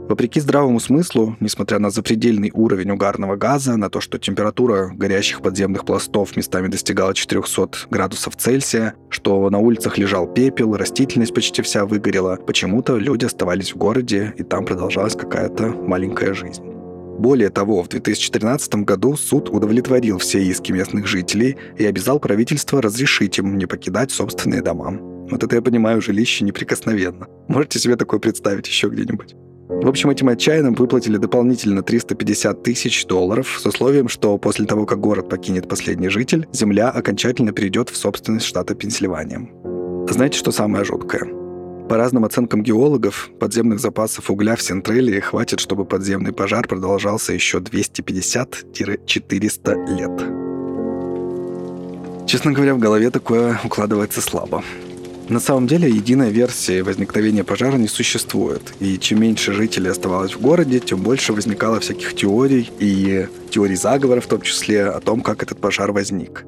Вопреки 0.09 0.41
здравому 0.41 0.81
смыслу, 0.81 1.37
несмотря 1.41 1.79
на 1.79 1.91
запредельный 1.91 2.51
уровень 2.53 2.91
угарного 2.91 3.37
газа, 3.37 3.77
на 3.77 3.89
то, 3.89 4.01
что 4.01 4.19
температура 4.19 4.91
горящих 4.93 5.41
подземных 5.41 5.87
пластов 5.87 6.37
местами 6.37 6.67
достигала 6.67 7.15
400 7.15 7.89
градусов 7.89 8.37
Цельсия, 8.37 8.95
что 9.09 9.49
на 9.49 9.59
улицах 9.59 9.97
лежал 9.97 10.27
пепел, 10.27 10.77
растительность 10.77 11.33
почти 11.33 11.63
вся 11.63 11.87
выгорела, 11.87 12.37
почему-то 12.37 12.99
люди 12.99 13.25
оставались 13.25 13.73
в 13.73 13.79
городе, 13.79 14.35
и 14.37 14.43
там 14.43 14.67
продолжалась 14.67 15.15
какая-то 15.15 15.69
маленькая 15.69 16.35
жизнь. 16.35 16.72
Более 17.19 17.51
того, 17.51 17.83
в 17.83 17.89
2013 17.89 18.75
году 18.77 19.17
суд 19.17 19.49
удовлетворил 19.51 20.19
все 20.19 20.43
иски 20.43 20.73
местных 20.73 21.07
жителей 21.07 21.57
и 21.79 21.85
обязал 21.85 22.19
правительство 22.19 22.83
разрешить 22.83 23.39
им 23.39 23.59
не 23.59 23.67
покидать 23.67 24.11
собственные 24.11 24.63
дома. 24.63 24.99
Вот 25.31 25.43
это 25.43 25.57
я 25.57 25.63
понимаю, 25.63 26.03
жилище 26.03 26.45
неприкосновенно. 26.45 27.27
Можете 27.49 27.79
себе 27.79 27.97
такое 27.97 28.21
представить 28.21 28.67
еще 28.67 28.89
где-нибудь? 28.89 29.35
В 29.69 29.89
общем, 29.89 30.11
этим 30.11 30.29
отчаянным 30.29 30.75
выплатили 30.75 31.17
дополнительно 31.17 31.83
350 31.83 32.63
тысяч 32.63 33.07
долларов 33.07 33.59
с 33.59 33.65
условием, 33.65 34.09
что 34.09 34.37
после 34.37 34.67
того, 34.67 34.85
как 34.85 35.01
город 35.01 35.29
покинет 35.29 35.69
последний 35.69 36.09
житель, 36.09 36.47
земля 36.53 36.91
окончательно 36.91 37.53
перейдет 37.53 37.89
в 37.89 37.97
собственность 37.97 38.47
штата 38.47 38.75
Пенсильвания. 38.75 39.49
Знаете, 40.09 40.39
что 40.39 40.53
самое 40.53 40.85
жуткое? 40.85 41.42
По 41.93 41.99
разным 41.99 42.25
оценкам 42.25 42.63
геологов, 42.63 43.29
подземных 43.39 43.79
запасов 43.79 44.31
угля 44.31 44.57
в 44.57 44.63
Сентрелии 44.63 45.21
хватит, 45.21 45.61
чтобы 45.61 45.85
подземный 45.85 46.33
пожар 46.33 46.67
продолжался 46.67 47.35
еще 47.35 47.59
250-400 47.59 49.99
лет. 49.99 50.11
Честно 52.27 52.53
говоря, 52.53 52.75
в 52.77 52.79
голове 52.79 53.11
такое 53.11 53.61
укладывается 53.63 54.23
слабо. 54.23 54.65
На 55.29 55.39
самом 55.39 55.67
деле, 55.67 55.91
единой 55.91 56.31
версии 56.31 56.81
возникновения 56.81 57.45
пожара 57.45 57.77
не 57.77 57.89
существует. 57.89 58.73
И 58.81 58.99
чем 58.99 59.21
меньше 59.21 59.53
жителей 59.53 59.91
оставалось 59.91 60.35
в 60.35 60.41
городе, 60.41 60.81
тем 60.81 61.03
больше 61.03 61.35
возникало 61.35 61.79
всяких 61.81 62.15
теорий 62.15 62.71
и 62.79 63.27
теорий 63.51 63.77
заговора 63.77 64.23
в 64.23 64.29
том 64.29 64.41
числе 64.41 64.87
о 64.87 65.01
том, 65.01 65.21
как 65.21 65.43
этот 65.43 65.61
пожар 65.61 65.93
возник. 65.93 66.47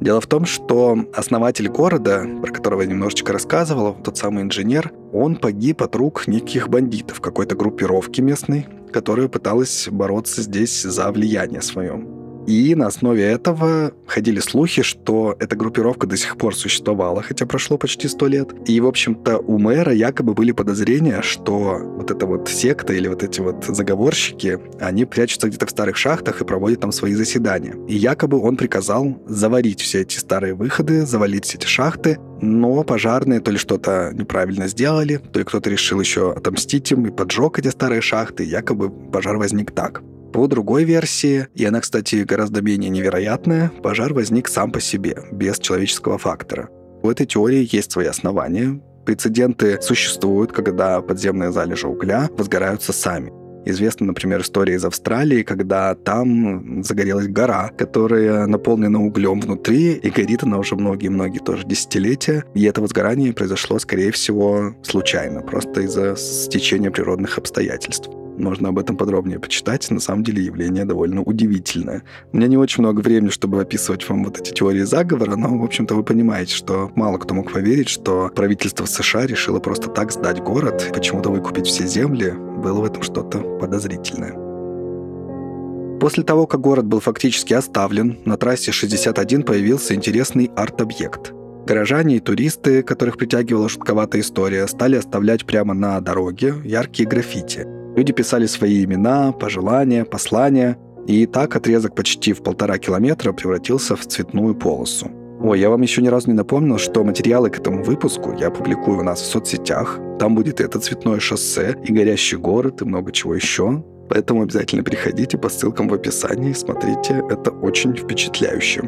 Дело 0.00 0.20
в 0.20 0.26
том, 0.26 0.46
что 0.46 0.96
основатель 1.14 1.68
города, 1.68 2.26
про 2.40 2.52
которого 2.52 2.80
я 2.80 2.88
немножечко 2.88 3.34
рассказывал, 3.34 3.94
тот 3.94 4.16
самый 4.16 4.42
инженер, 4.44 4.92
он 5.12 5.36
погиб 5.36 5.82
от 5.82 5.94
рук 5.94 6.26
неких 6.26 6.70
бандитов 6.70 7.20
какой-то 7.20 7.54
группировки 7.54 8.22
местной, 8.22 8.66
которая 8.92 9.28
пыталась 9.28 9.88
бороться 9.90 10.40
здесь 10.40 10.82
за 10.82 11.10
влияние 11.12 11.60
свое. 11.60 12.19
И 12.46 12.74
на 12.74 12.86
основе 12.86 13.22
этого 13.24 13.92
ходили 14.06 14.40
слухи, 14.40 14.82
что 14.82 15.36
эта 15.38 15.56
группировка 15.56 16.06
до 16.06 16.16
сих 16.16 16.36
пор 16.36 16.54
существовала, 16.54 17.22
хотя 17.22 17.46
прошло 17.46 17.76
почти 17.78 18.08
сто 18.08 18.26
лет. 18.26 18.52
И, 18.66 18.80
в 18.80 18.86
общем-то, 18.86 19.38
у 19.38 19.58
мэра 19.58 19.92
якобы 19.92 20.34
были 20.34 20.52
подозрения, 20.52 21.22
что 21.22 21.78
вот 21.78 22.10
эта 22.10 22.26
вот 22.26 22.48
секта 22.48 22.92
или 22.92 23.08
вот 23.08 23.22
эти 23.22 23.40
вот 23.40 23.64
заговорщики, 23.64 24.58
они 24.80 25.04
прячутся 25.04 25.48
где-то 25.48 25.66
в 25.66 25.70
старых 25.70 25.96
шахтах 25.96 26.40
и 26.40 26.44
проводят 26.44 26.80
там 26.80 26.92
свои 26.92 27.14
заседания. 27.14 27.74
И 27.88 27.96
якобы 27.96 28.40
он 28.40 28.56
приказал 28.56 29.22
заварить 29.26 29.80
все 29.80 30.00
эти 30.00 30.18
старые 30.18 30.54
выходы, 30.54 31.06
завалить 31.06 31.44
все 31.44 31.58
эти 31.58 31.66
шахты, 31.66 32.18
но 32.40 32.82
пожарные 32.84 33.40
то 33.40 33.50
ли 33.50 33.58
что-то 33.58 34.12
неправильно 34.14 34.66
сделали, 34.66 35.20
то 35.32 35.38
ли 35.38 35.44
кто-то 35.44 35.68
решил 35.70 36.00
еще 36.00 36.32
отомстить 36.32 36.90
им 36.90 37.06
и 37.06 37.10
поджег 37.10 37.58
эти 37.58 37.68
старые 37.68 38.00
шахты, 38.00 38.44
якобы 38.44 38.90
пожар 38.90 39.36
возник 39.36 39.72
так. 39.72 40.02
По 40.32 40.46
другой 40.46 40.84
версии, 40.84 41.48
и 41.54 41.64
она, 41.64 41.80
кстати, 41.80 42.16
гораздо 42.22 42.62
менее 42.62 42.88
невероятная, 42.88 43.72
пожар 43.82 44.14
возник 44.14 44.48
сам 44.48 44.70
по 44.70 44.80
себе, 44.80 45.16
без 45.32 45.58
человеческого 45.58 46.18
фактора. 46.18 46.68
У 47.02 47.10
этой 47.10 47.26
теории 47.26 47.68
есть 47.70 47.92
свои 47.92 48.06
основания. 48.06 48.80
Прецеденты 49.04 49.80
существуют, 49.82 50.52
когда 50.52 51.00
подземные 51.00 51.50
залежи 51.50 51.88
угля 51.88 52.28
возгораются 52.36 52.92
сами. 52.92 53.32
Известна, 53.66 54.06
например, 54.06 54.40
история 54.40 54.74
из 54.74 54.84
Австралии, 54.84 55.42
когда 55.42 55.94
там 55.94 56.82
загорелась 56.82 57.28
гора, 57.28 57.70
которая 57.76 58.46
наполнена 58.46 59.04
углем 59.04 59.40
внутри, 59.40 59.94
и 59.94 60.10
горит 60.10 60.44
она 60.44 60.58
уже 60.58 60.76
многие-многие 60.76 61.40
тоже 61.40 61.66
десятилетия. 61.66 62.44
И 62.54 62.64
это 62.64 62.80
возгорание 62.80 63.34
произошло, 63.34 63.78
скорее 63.78 64.12
всего, 64.12 64.74
случайно, 64.82 65.42
просто 65.42 65.82
из-за 65.82 66.16
стечения 66.16 66.90
природных 66.90 67.36
обстоятельств. 67.36 68.08
Можно 68.40 68.70
об 68.70 68.78
этом 68.78 68.96
подробнее 68.96 69.38
почитать. 69.38 69.90
На 69.90 70.00
самом 70.00 70.24
деле 70.24 70.42
явление 70.42 70.86
довольно 70.86 71.22
удивительное. 71.22 72.02
У 72.32 72.38
меня 72.38 72.48
не 72.48 72.56
очень 72.56 72.82
много 72.82 73.00
времени, 73.00 73.28
чтобы 73.28 73.60
описывать 73.60 74.08
вам 74.08 74.24
вот 74.24 74.40
эти 74.40 74.52
теории 74.52 74.82
заговора, 74.82 75.36
но, 75.36 75.58
в 75.58 75.62
общем-то, 75.62 75.94
вы 75.94 76.02
понимаете, 76.02 76.54
что 76.54 76.90
мало 76.94 77.18
кто 77.18 77.34
мог 77.34 77.52
поверить, 77.52 77.90
что 77.90 78.30
правительство 78.34 78.86
США 78.86 79.26
решило 79.26 79.60
просто 79.60 79.90
так 79.90 80.10
сдать 80.10 80.40
город, 80.40 80.90
почему-то 80.94 81.30
выкупить 81.30 81.66
все 81.66 81.86
земли. 81.86 82.32
Было 82.32 82.80
в 82.80 82.84
этом 82.84 83.02
что-то 83.02 83.38
подозрительное. 83.60 84.32
После 86.00 86.24
того, 86.24 86.46
как 86.46 86.62
город 86.62 86.86
был 86.86 87.00
фактически 87.00 87.52
оставлен, 87.52 88.20
на 88.24 88.38
трассе 88.38 88.72
61 88.72 89.42
появился 89.42 89.94
интересный 89.94 90.50
арт-объект. 90.56 91.32
Горожане 91.66 92.16
и 92.16 92.20
туристы, 92.20 92.82
которых 92.82 93.18
притягивала 93.18 93.68
шутковатая 93.68 94.22
история, 94.22 94.66
стали 94.66 94.96
оставлять 94.96 95.44
прямо 95.44 95.74
на 95.74 96.00
дороге 96.00 96.54
яркие 96.64 97.06
граффити– 97.06 97.66
Люди 98.00 98.14
писали 98.14 98.46
свои 98.46 98.82
имена, 98.82 99.30
пожелания, 99.32 100.06
послания, 100.06 100.78
и 101.06 101.26
так 101.26 101.54
отрезок 101.54 101.94
почти 101.94 102.32
в 102.32 102.42
полтора 102.42 102.78
километра 102.78 103.34
превратился 103.34 103.94
в 103.94 104.06
цветную 104.06 104.54
полосу. 104.54 105.10
Ой, 105.42 105.60
я 105.60 105.68
вам 105.68 105.82
еще 105.82 106.00
ни 106.00 106.08
разу 106.08 106.28
не 106.28 106.34
напомнил, 106.34 106.78
что 106.78 107.04
материалы 107.04 107.50
к 107.50 107.58
этому 107.58 107.84
выпуску 107.84 108.32
я 108.40 108.48
публикую 108.50 109.00
у 109.00 109.02
нас 109.02 109.20
в 109.20 109.26
соцсетях. 109.26 110.00
Там 110.18 110.34
будет 110.34 110.62
это 110.62 110.78
цветное 110.78 111.20
шоссе, 111.20 111.76
и 111.84 111.92
горящий 111.92 112.36
город, 112.36 112.80
и 112.80 112.86
много 112.86 113.12
чего 113.12 113.34
еще. 113.34 113.84
Поэтому 114.08 114.44
обязательно 114.44 114.82
приходите 114.82 115.36
по 115.36 115.50
ссылкам 115.50 115.88
в 115.88 115.92
описании, 115.92 116.54
смотрите, 116.54 117.22
это 117.28 117.50
очень 117.50 117.94
впечатляюще. 117.94 118.80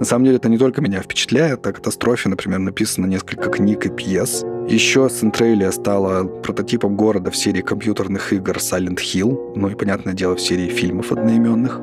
На 0.00 0.04
самом 0.04 0.24
деле 0.24 0.38
это 0.38 0.48
не 0.48 0.58
только 0.58 0.80
меня 0.80 1.02
впечатляет, 1.02 1.64
о 1.68 1.72
катастрофе, 1.72 2.30
например, 2.30 2.58
написано 2.58 3.06
несколько 3.06 3.48
книг 3.48 3.86
и 3.86 3.90
пьес. 3.90 4.44
Еще 4.68 5.08
Сентрелия 5.08 5.70
стала 5.70 6.24
прототипом 6.24 6.96
города 6.96 7.30
в 7.30 7.36
серии 7.36 7.60
компьютерных 7.60 8.32
игр 8.32 8.56
Silent 8.56 8.98
Hill, 8.98 9.52
ну 9.54 9.68
и, 9.68 9.76
понятное 9.76 10.12
дело, 10.12 10.34
в 10.34 10.40
серии 10.40 10.68
фильмов 10.68 11.12
одноименных. 11.12 11.80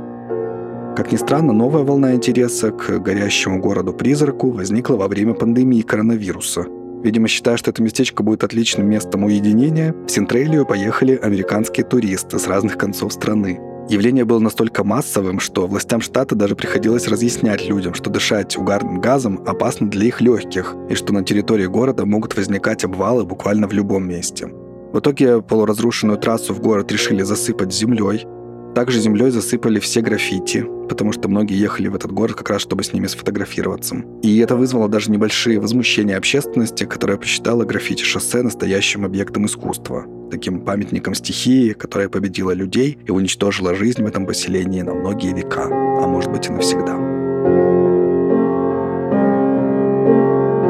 Как 0.98 1.14
ни 1.14 1.16
странно, 1.16 1.54
новая 1.54 1.84
волна 1.84 2.14
интереса 2.14 2.72
к 2.72 3.00
горящему 3.00 3.62
городу-призраку 3.62 4.52
возникла 4.52 4.96
во 4.98 5.08
время 5.08 5.34
пандемии 5.34 5.82
коронавируса. 5.82 6.66
Видимо, 7.04 7.30
считая, 7.30 7.56
что 7.56 7.72
это 7.72 7.82
местечко 7.82 8.22
будет 8.22 8.44
отличным 8.44 8.90
местом 8.90 9.24
уединения, 9.24 9.96
в 10.06 10.12
Синтрелию 10.12 10.66
поехали 10.66 11.16
американские 11.16 11.86
туристы 11.86 12.38
с 12.38 12.48
разных 12.48 12.78
концов 12.78 13.14
страны. 13.14 13.62
Явление 13.90 14.24
было 14.24 14.40
настолько 14.40 14.84
массовым, 14.84 15.40
что 15.40 15.68
властям 15.68 16.00
штата 16.00 16.36
даже 16.36 16.56
приходилось 16.56 17.08
разъяснять 17.08 17.68
людям, 17.68 17.94
что 17.94 18.10
дышать 18.10 18.58
угарным 18.58 19.02
газом 19.02 19.44
опасно 19.46 19.90
для 19.90 20.08
их 20.08 20.22
легких, 20.22 20.76
и 20.90 20.96
что 20.96 21.14
на 21.14 21.24
территории 21.24 21.66
города 21.66 22.06
могут 22.06 22.36
возникать 22.36 22.86
обвалы 22.86 23.26
буквально 23.26 23.68
в 23.68 23.74
любом 23.74 24.08
месте. 24.08 24.48
В 24.94 25.00
итоге 25.00 25.42
полуразрушенную 25.42 26.18
трассу 26.18 26.54
в 26.54 26.62
город 26.62 26.92
решили 26.92 27.24
засыпать 27.24 27.74
землей, 27.74 28.26
также 28.74 29.00
землей 29.00 29.30
засыпали 29.30 29.80
все 29.80 30.02
граффити, 30.02 30.66
потому 30.90 31.12
что 31.12 31.28
многие 31.30 31.60
ехали 31.60 31.90
в 31.90 31.96
этот 31.96 32.12
город 32.12 32.36
как 32.36 32.50
раз, 32.50 32.62
чтобы 32.62 32.84
с 32.84 32.94
ними 32.94 33.08
сфотографироваться. 33.08 33.98
И 34.24 34.38
это 34.40 34.56
вызвало 34.56 34.90
даже 34.90 35.12
небольшие 35.12 35.60
возмущения 35.60 36.18
общественности, 36.18 36.86
которая 36.86 37.18
посчитала 37.18 37.66
граффити-шоссе 37.66 38.42
настоящим 38.42 39.06
объектом 39.06 39.46
искусства, 39.46 40.06
таким 40.34 40.62
памятником 40.62 41.14
стихии, 41.14 41.74
которая 41.74 42.10
победила 42.10 42.54
людей 42.56 42.98
и 43.08 43.12
уничтожила 43.12 43.76
жизнь 43.76 44.04
в 44.04 44.08
этом 44.08 44.26
поселении 44.26 44.82
на 44.82 44.94
многие 44.96 45.32
века, 45.32 45.68
а 45.70 46.08
может 46.08 46.32
быть 46.32 46.48
и 46.48 46.52
навсегда. 46.52 46.96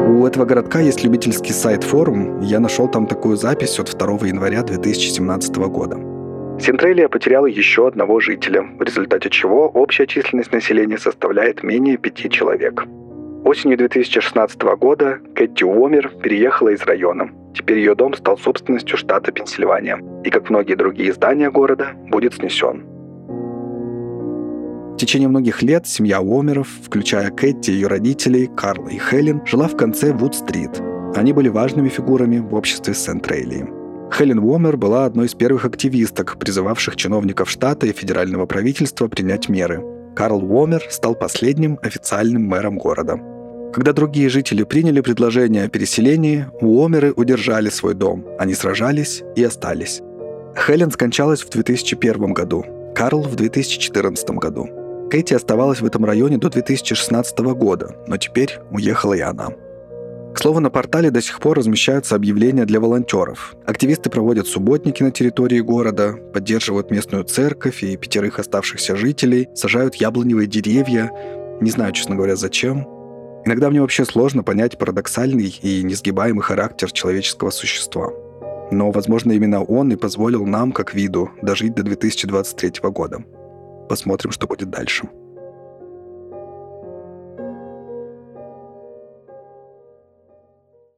У 0.06 0.26
этого 0.26 0.44
городка 0.44 0.80
есть 0.80 1.02
любительский 1.02 1.52
сайт-форум, 1.52 2.40
я 2.42 2.60
нашел 2.60 2.88
там 2.88 3.06
такую 3.06 3.36
запись 3.36 3.78
от 3.78 3.96
2 3.96 4.26
января 4.28 4.62
2017 4.62 5.56
года. 5.56 5.96
Синтрелия 6.60 7.08
потеряла 7.08 7.46
еще 7.46 7.88
одного 7.88 8.20
жителя, 8.20 8.62
в 8.78 8.82
результате 8.82 9.30
чего 9.30 9.68
общая 9.68 10.06
численность 10.06 10.52
населения 10.52 10.98
составляет 10.98 11.62
менее 11.62 11.96
пяти 11.96 12.28
человек. 12.28 12.84
Осенью 13.44 13.76
2016 13.76 14.58
года 14.80 15.18
Кэти 15.34 15.64
Уомер 15.64 16.08
переехала 16.22 16.70
из 16.70 16.80
района. 16.82 17.28
Теперь 17.54 17.78
ее 17.78 17.94
дом 17.94 18.14
стал 18.14 18.38
собственностью 18.38 18.96
штата 18.96 19.32
Пенсильвания 19.32 20.00
и, 20.24 20.30
как 20.30 20.48
многие 20.48 20.76
другие 20.76 21.12
здания 21.12 21.50
города, 21.50 21.88
будет 22.08 22.32
снесен. 22.32 22.86
В 24.94 24.96
течение 24.96 25.28
многих 25.28 25.62
лет 25.62 25.86
семья 25.86 26.22
Уомеров, 26.22 26.68
включая 26.84 27.30
Кэти, 27.30 27.70
ее 27.70 27.88
родителей, 27.88 28.48
Карла 28.56 28.88
и 28.88 28.98
Хелен, 28.98 29.42
жила 29.44 29.68
в 29.68 29.76
конце 29.76 30.14
Вуд-стрит. 30.14 30.80
Они 31.14 31.34
были 31.34 31.50
важными 31.50 31.90
фигурами 31.90 32.38
в 32.38 32.54
обществе 32.54 32.94
Сент-Рейлии. 32.94 33.66
Хелен 34.10 34.38
Уомер 34.38 34.78
была 34.78 35.04
одной 35.04 35.26
из 35.26 35.34
первых 35.34 35.66
активисток, 35.66 36.38
призывавших 36.38 36.96
чиновников 36.96 37.50
штата 37.50 37.86
и 37.86 37.92
федерального 37.92 38.46
правительства 38.46 39.06
принять 39.08 39.50
меры. 39.50 39.84
Карл 40.16 40.42
Уомер 40.44 40.82
стал 40.88 41.14
последним 41.14 41.78
официальным 41.82 42.44
мэром 42.44 42.78
города. 42.78 43.20
Когда 43.74 43.92
другие 43.92 44.28
жители 44.28 44.62
приняли 44.62 45.00
предложение 45.00 45.64
о 45.64 45.68
переселении, 45.68 46.46
Уомеры 46.60 47.12
удержали 47.12 47.70
свой 47.70 47.94
дом. 47.94 48.24
Они 48.38 48.54
сражались 48.54 49.24
и 49.34 49.42
остались. 49.42 50.00
Хелен 50.56 50.92
скончалась 50.92 51.42
в 51.42 51.50
2001 51.50 52.34
году, 52.34 52.64
Карл 52.94 53.22
в 53.22 53.34
2014 53.34 54.30
году. 54.30 54.68
Кэти 55.10 55.34
оставалась 55.34 55.80
в 55.80 55.86
этом 55.86 56.04
районе 56.04 56.38
до 56.38 56.50
2016 56.50 57.36
года, 57.56 57.96
но 58.06 58.16
теперь 58.16 58.60
уехала 58.70 59.14
и 59.14 59.20
она. 59.20 59.48
К 60.34 60.38
слову, 60.38 60.60
на 60.60 60.70
портале 60.70 61.10
до 61.10 61.20
сих 61.20 61.40
пор 61.40 61.58
размещаются 61.58 62.14
объявления 62.14 62.66
для 62.66 62.78
волонтеров. 62.78 63.56
Активисты 63.66 64.08
проводят 64.08 64.46
субботники 64.46 65.02
на 65.02 65.10
территории 65.10 65.58
города, 65.58 66.14
поддерживают 66.32 66.92
местную 66.92 67.24
церковь 67.24 67.82
и 67.82 67.96
пятерых 67.96 68.38
оставшихся 68.38 68.94
жителей, 68.94 69.48
сажают 69.56 69.96
яблоневые 69.96 70.46
деревья. 70.46 71.10
Не 71.60 71.70
знаю, 71.72 71.92
честно 71.92 72.14
говоря, 72.14 72.36
зачем. 72.36 72.93
Иногда 73.46 73.68
мне 73.68 73.80
вообще 73.82 74.04
сложно 74.04 74.42
понять 74.42 74.78
парадоксальный 74.78 75.54
и 75.60 75.82
несгибаемый 75.82 76.42
характер 76.42 76.90
человеческого 76.90 77.50
существа. 77.50 78.10
Но, 78.70 78.90
возможно, 78.90 79.32
именно 79.32 79.62
он 79.62 79.92
и 79.92 79.96
позволил 79.96 80.46
нам, 80.46 80.72
как 80.72 80.94
виду, 80.94 81.30
дожить 81.42 81.74
до 81.74 81.82
2023 81.82 82.72
года. 82.90 83.22
Посмотрим, 83.88 84.30
что 84.30 84.46
будет 84.46 84.70
дальше. 84.70 85.08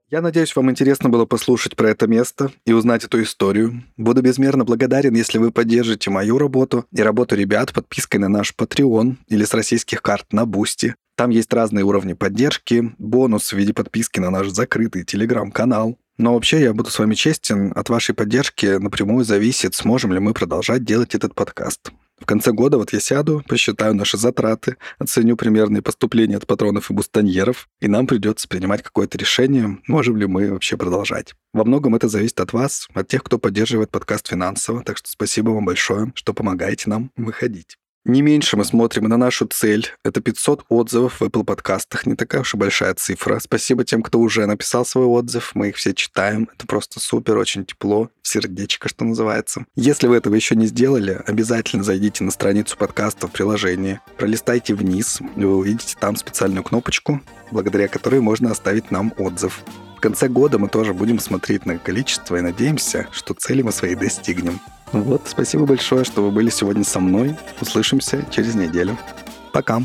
Я 0.09 0.21
надеюсь, 0.21 0.55
вам 0.55 0.71
интересно 0.71 1.09
было 1.09 1.27
послушать 1.27 1.75
про 1.75 1.91
это 1.91 2.07
место 2.07 2.53
и 2.65 2.73
узнать 2.73 3.03
эту 3.03 3.21
историю. 3.25 3.83
Буду 3.97 4.23
безмерно 4.23 4.65
благодарен, 4.65 5.15
если 5.15 5.39
вы 5.39 5.51
поддержите 5.51 6.11
мою 6.11 6.39
работу 6.39 6.85
и 6.93 7.03
работу 7.03 7.35
ребят 7.35 7.73
подпиской 7.73 8.21
на 8.21 8.29
наш 8.29 8.55
Patreon 8.57 9.17
или 9.27 9.45
с 9.45 9.53
российских 9.53 10.03
карт 10.03 10.33
на 10.33 10.47
Бусти. 10.47 10.95
Там 11.17 11.31
есть 11.31 11.53
разные 11.53 11.85
уровни 11.85 12.13
поддержки, 12.13 12.95
бонус 12.99 13.53
в 13.53 13.57
виде 13.57 13.73
подписки 13.73 14.21
на 14.21 14.31
наш 14.31 14.49
закрытый 14.49 15.03
телеграм-канал. 15.03 15.99
Но 16.19 16.35
вообще 16.35 16.61
я 16.61 16.75
буду 16.75 16.91
с 16.91 16.99
вами 16.99 17.15
честен, 17.15 17.73
от 17.75 17.89
вашей 17.89 18.15
поддержки 18.15 18.79
напрямую 18.79 19.25
зависит, 19.25 19.75
сможем 19.75 20.13
ли 20.13 20.19
мы 20.19 20.35
продолжать 20.35 20.85
делать 20.85 21.15
этот 21.15 21.35
подкаст. 21.35 21.91
В 22.21 22.25
конце 22.25 22.53
года 22.53 22.79
вот 22.79 22.93
я 22.93 23.01
сяду, 23.01 23.43
посчитаю 23.47 23.95
наши 23.95 24.17
затраты, 24.17 24.77
оценю 24.99 25.37
примерные 25.37 25.83
поступления 25.83 26.37
от 26.37 26.47
патронов 26.47 26.91
и 26.91 26.95
бустоньеров, 26.95 27.69
и 27.81 27.89
нам 27.89 28.07
придется 28.07 28.49
принимать 28.49 28.83
какое-то 28.83 29.19
решение, 29.19 29.79
можем 29.87 30.17
ли 30.17 30.27
мы 30.27 30.51
вообще 30.51 30.77
продолжать. 30.79 31.35
Во 31.53 31.65
многом 31.65 31.95
это 31.95 32.09
зависит 32.09 32.41
от 32.41 32.53
вас, 32.55 32.89
от 32.95 33.09
тех, 33.09 33.23
кто 33.23 33.39
поддерживает 33.39 33.91
подкаст 33.91 34.29
финансово, 34.29 34.83
так 34.83 34.97
что 34.97 35.11
спасибо 35.11 35.51
вам 35.51 35.67
большое, 35.67 36.13
что 36.15 36.33
помогаете 36.33 36.89
нам 36.89 37.11
выходить. 37.17 37.77
Не 38.09 38.23
меньше 38.23 38.57
мы 38.57 38.65
смотрим 38.65 39.09
на 39.09 39.17
нашу 39.17 39.47
цель. 39.47 39.89
Это 40.05 40.21
500 40.21 40.67
отзывов 40.69 41.19
в 41.19 41.25
Apple 41.25 41.43
подкастах. 41.43 42.07
Не 42.07 42.15
такая 42.15 42.43
уж 42.43 42.55
и 42.55 42.57
большая 42.57 42.95
цифра. 42.95 43.41
Спасибо 43.41 43.85
тем, 43.85 44.01
кто 44.01 44.21
уже 44.21 44.47
написал 44.47 44.87
свой 44.87 45.07
отзыв. 45.07 45.51
Мы 45.55 45.71
их 45.71 45.77
все 45.77 45.93
читаем. 45.93 46.49
Это 46.55 46.69
просто 46.69 47.01
супер, 47.01 47.37
очень 47.37 47.65
тепло. 47.65 48.09
Сердечко, 48.23 48.89
что 48.89 49.05
называется. 49.05 49.67
Если 49.75 50.07
вы 50.07 50.19
этого 50.19 50.37
еще 50.37 50.55
не 50.55 50.67
сделали, 50.67 51.21
обязательно 51.27 51.83
зайдите 51.83 52.23
на 52.23 52.31
страницу 52.31 52.77
подкаста 52.77 53.27
в 53.27 53.33
приложении. 53.33 53.99
Пролистайте 54.17 54.75
вниз. 54.75 55.19
И 55.35 55.41
вы 55.41 55.57
увидите 55.57 55.97
там 55.99 56.15
специальную 56.15 56.63
кнопочку, 56.63 57.21
благодаря 57.51 57.89
которой 57.89 58.21
можно 58.21 58.53
оставить 58.53 58.93
нам 58.93 59.13
отзыв. 59.19 59.65
В 59.97 60.01
конце 60.01 60.29
года 60.29 60.61
мы 60.61 60.69
тоже 60.69 60.95
будем 60.95 61.19
смотреть 61.19 61.67
на 61.67 61.77
количество 61.77 62.37
и 62.37 62.41
надеемся, 62.41 63.09
что 63.11 63.35
цели 63.35 63.63
мы 63.63 63.73
свои 63.73 63.97
достигнем. 63.97 64.61
Вот, 64.93 65.23
спасибо 65.27 65.67
большое, 65.67 66.05
что 66.05 66.23
вы 66.23 66.31
были 66.31 66.51
сегодня 66.51 66.85
со 66.85 67.01
мной. 67.01 67.37
Услышимся 67.61 68.25
через 68.31 68.55
неделю. 68.55 68.97
Пока. 69.53 69.83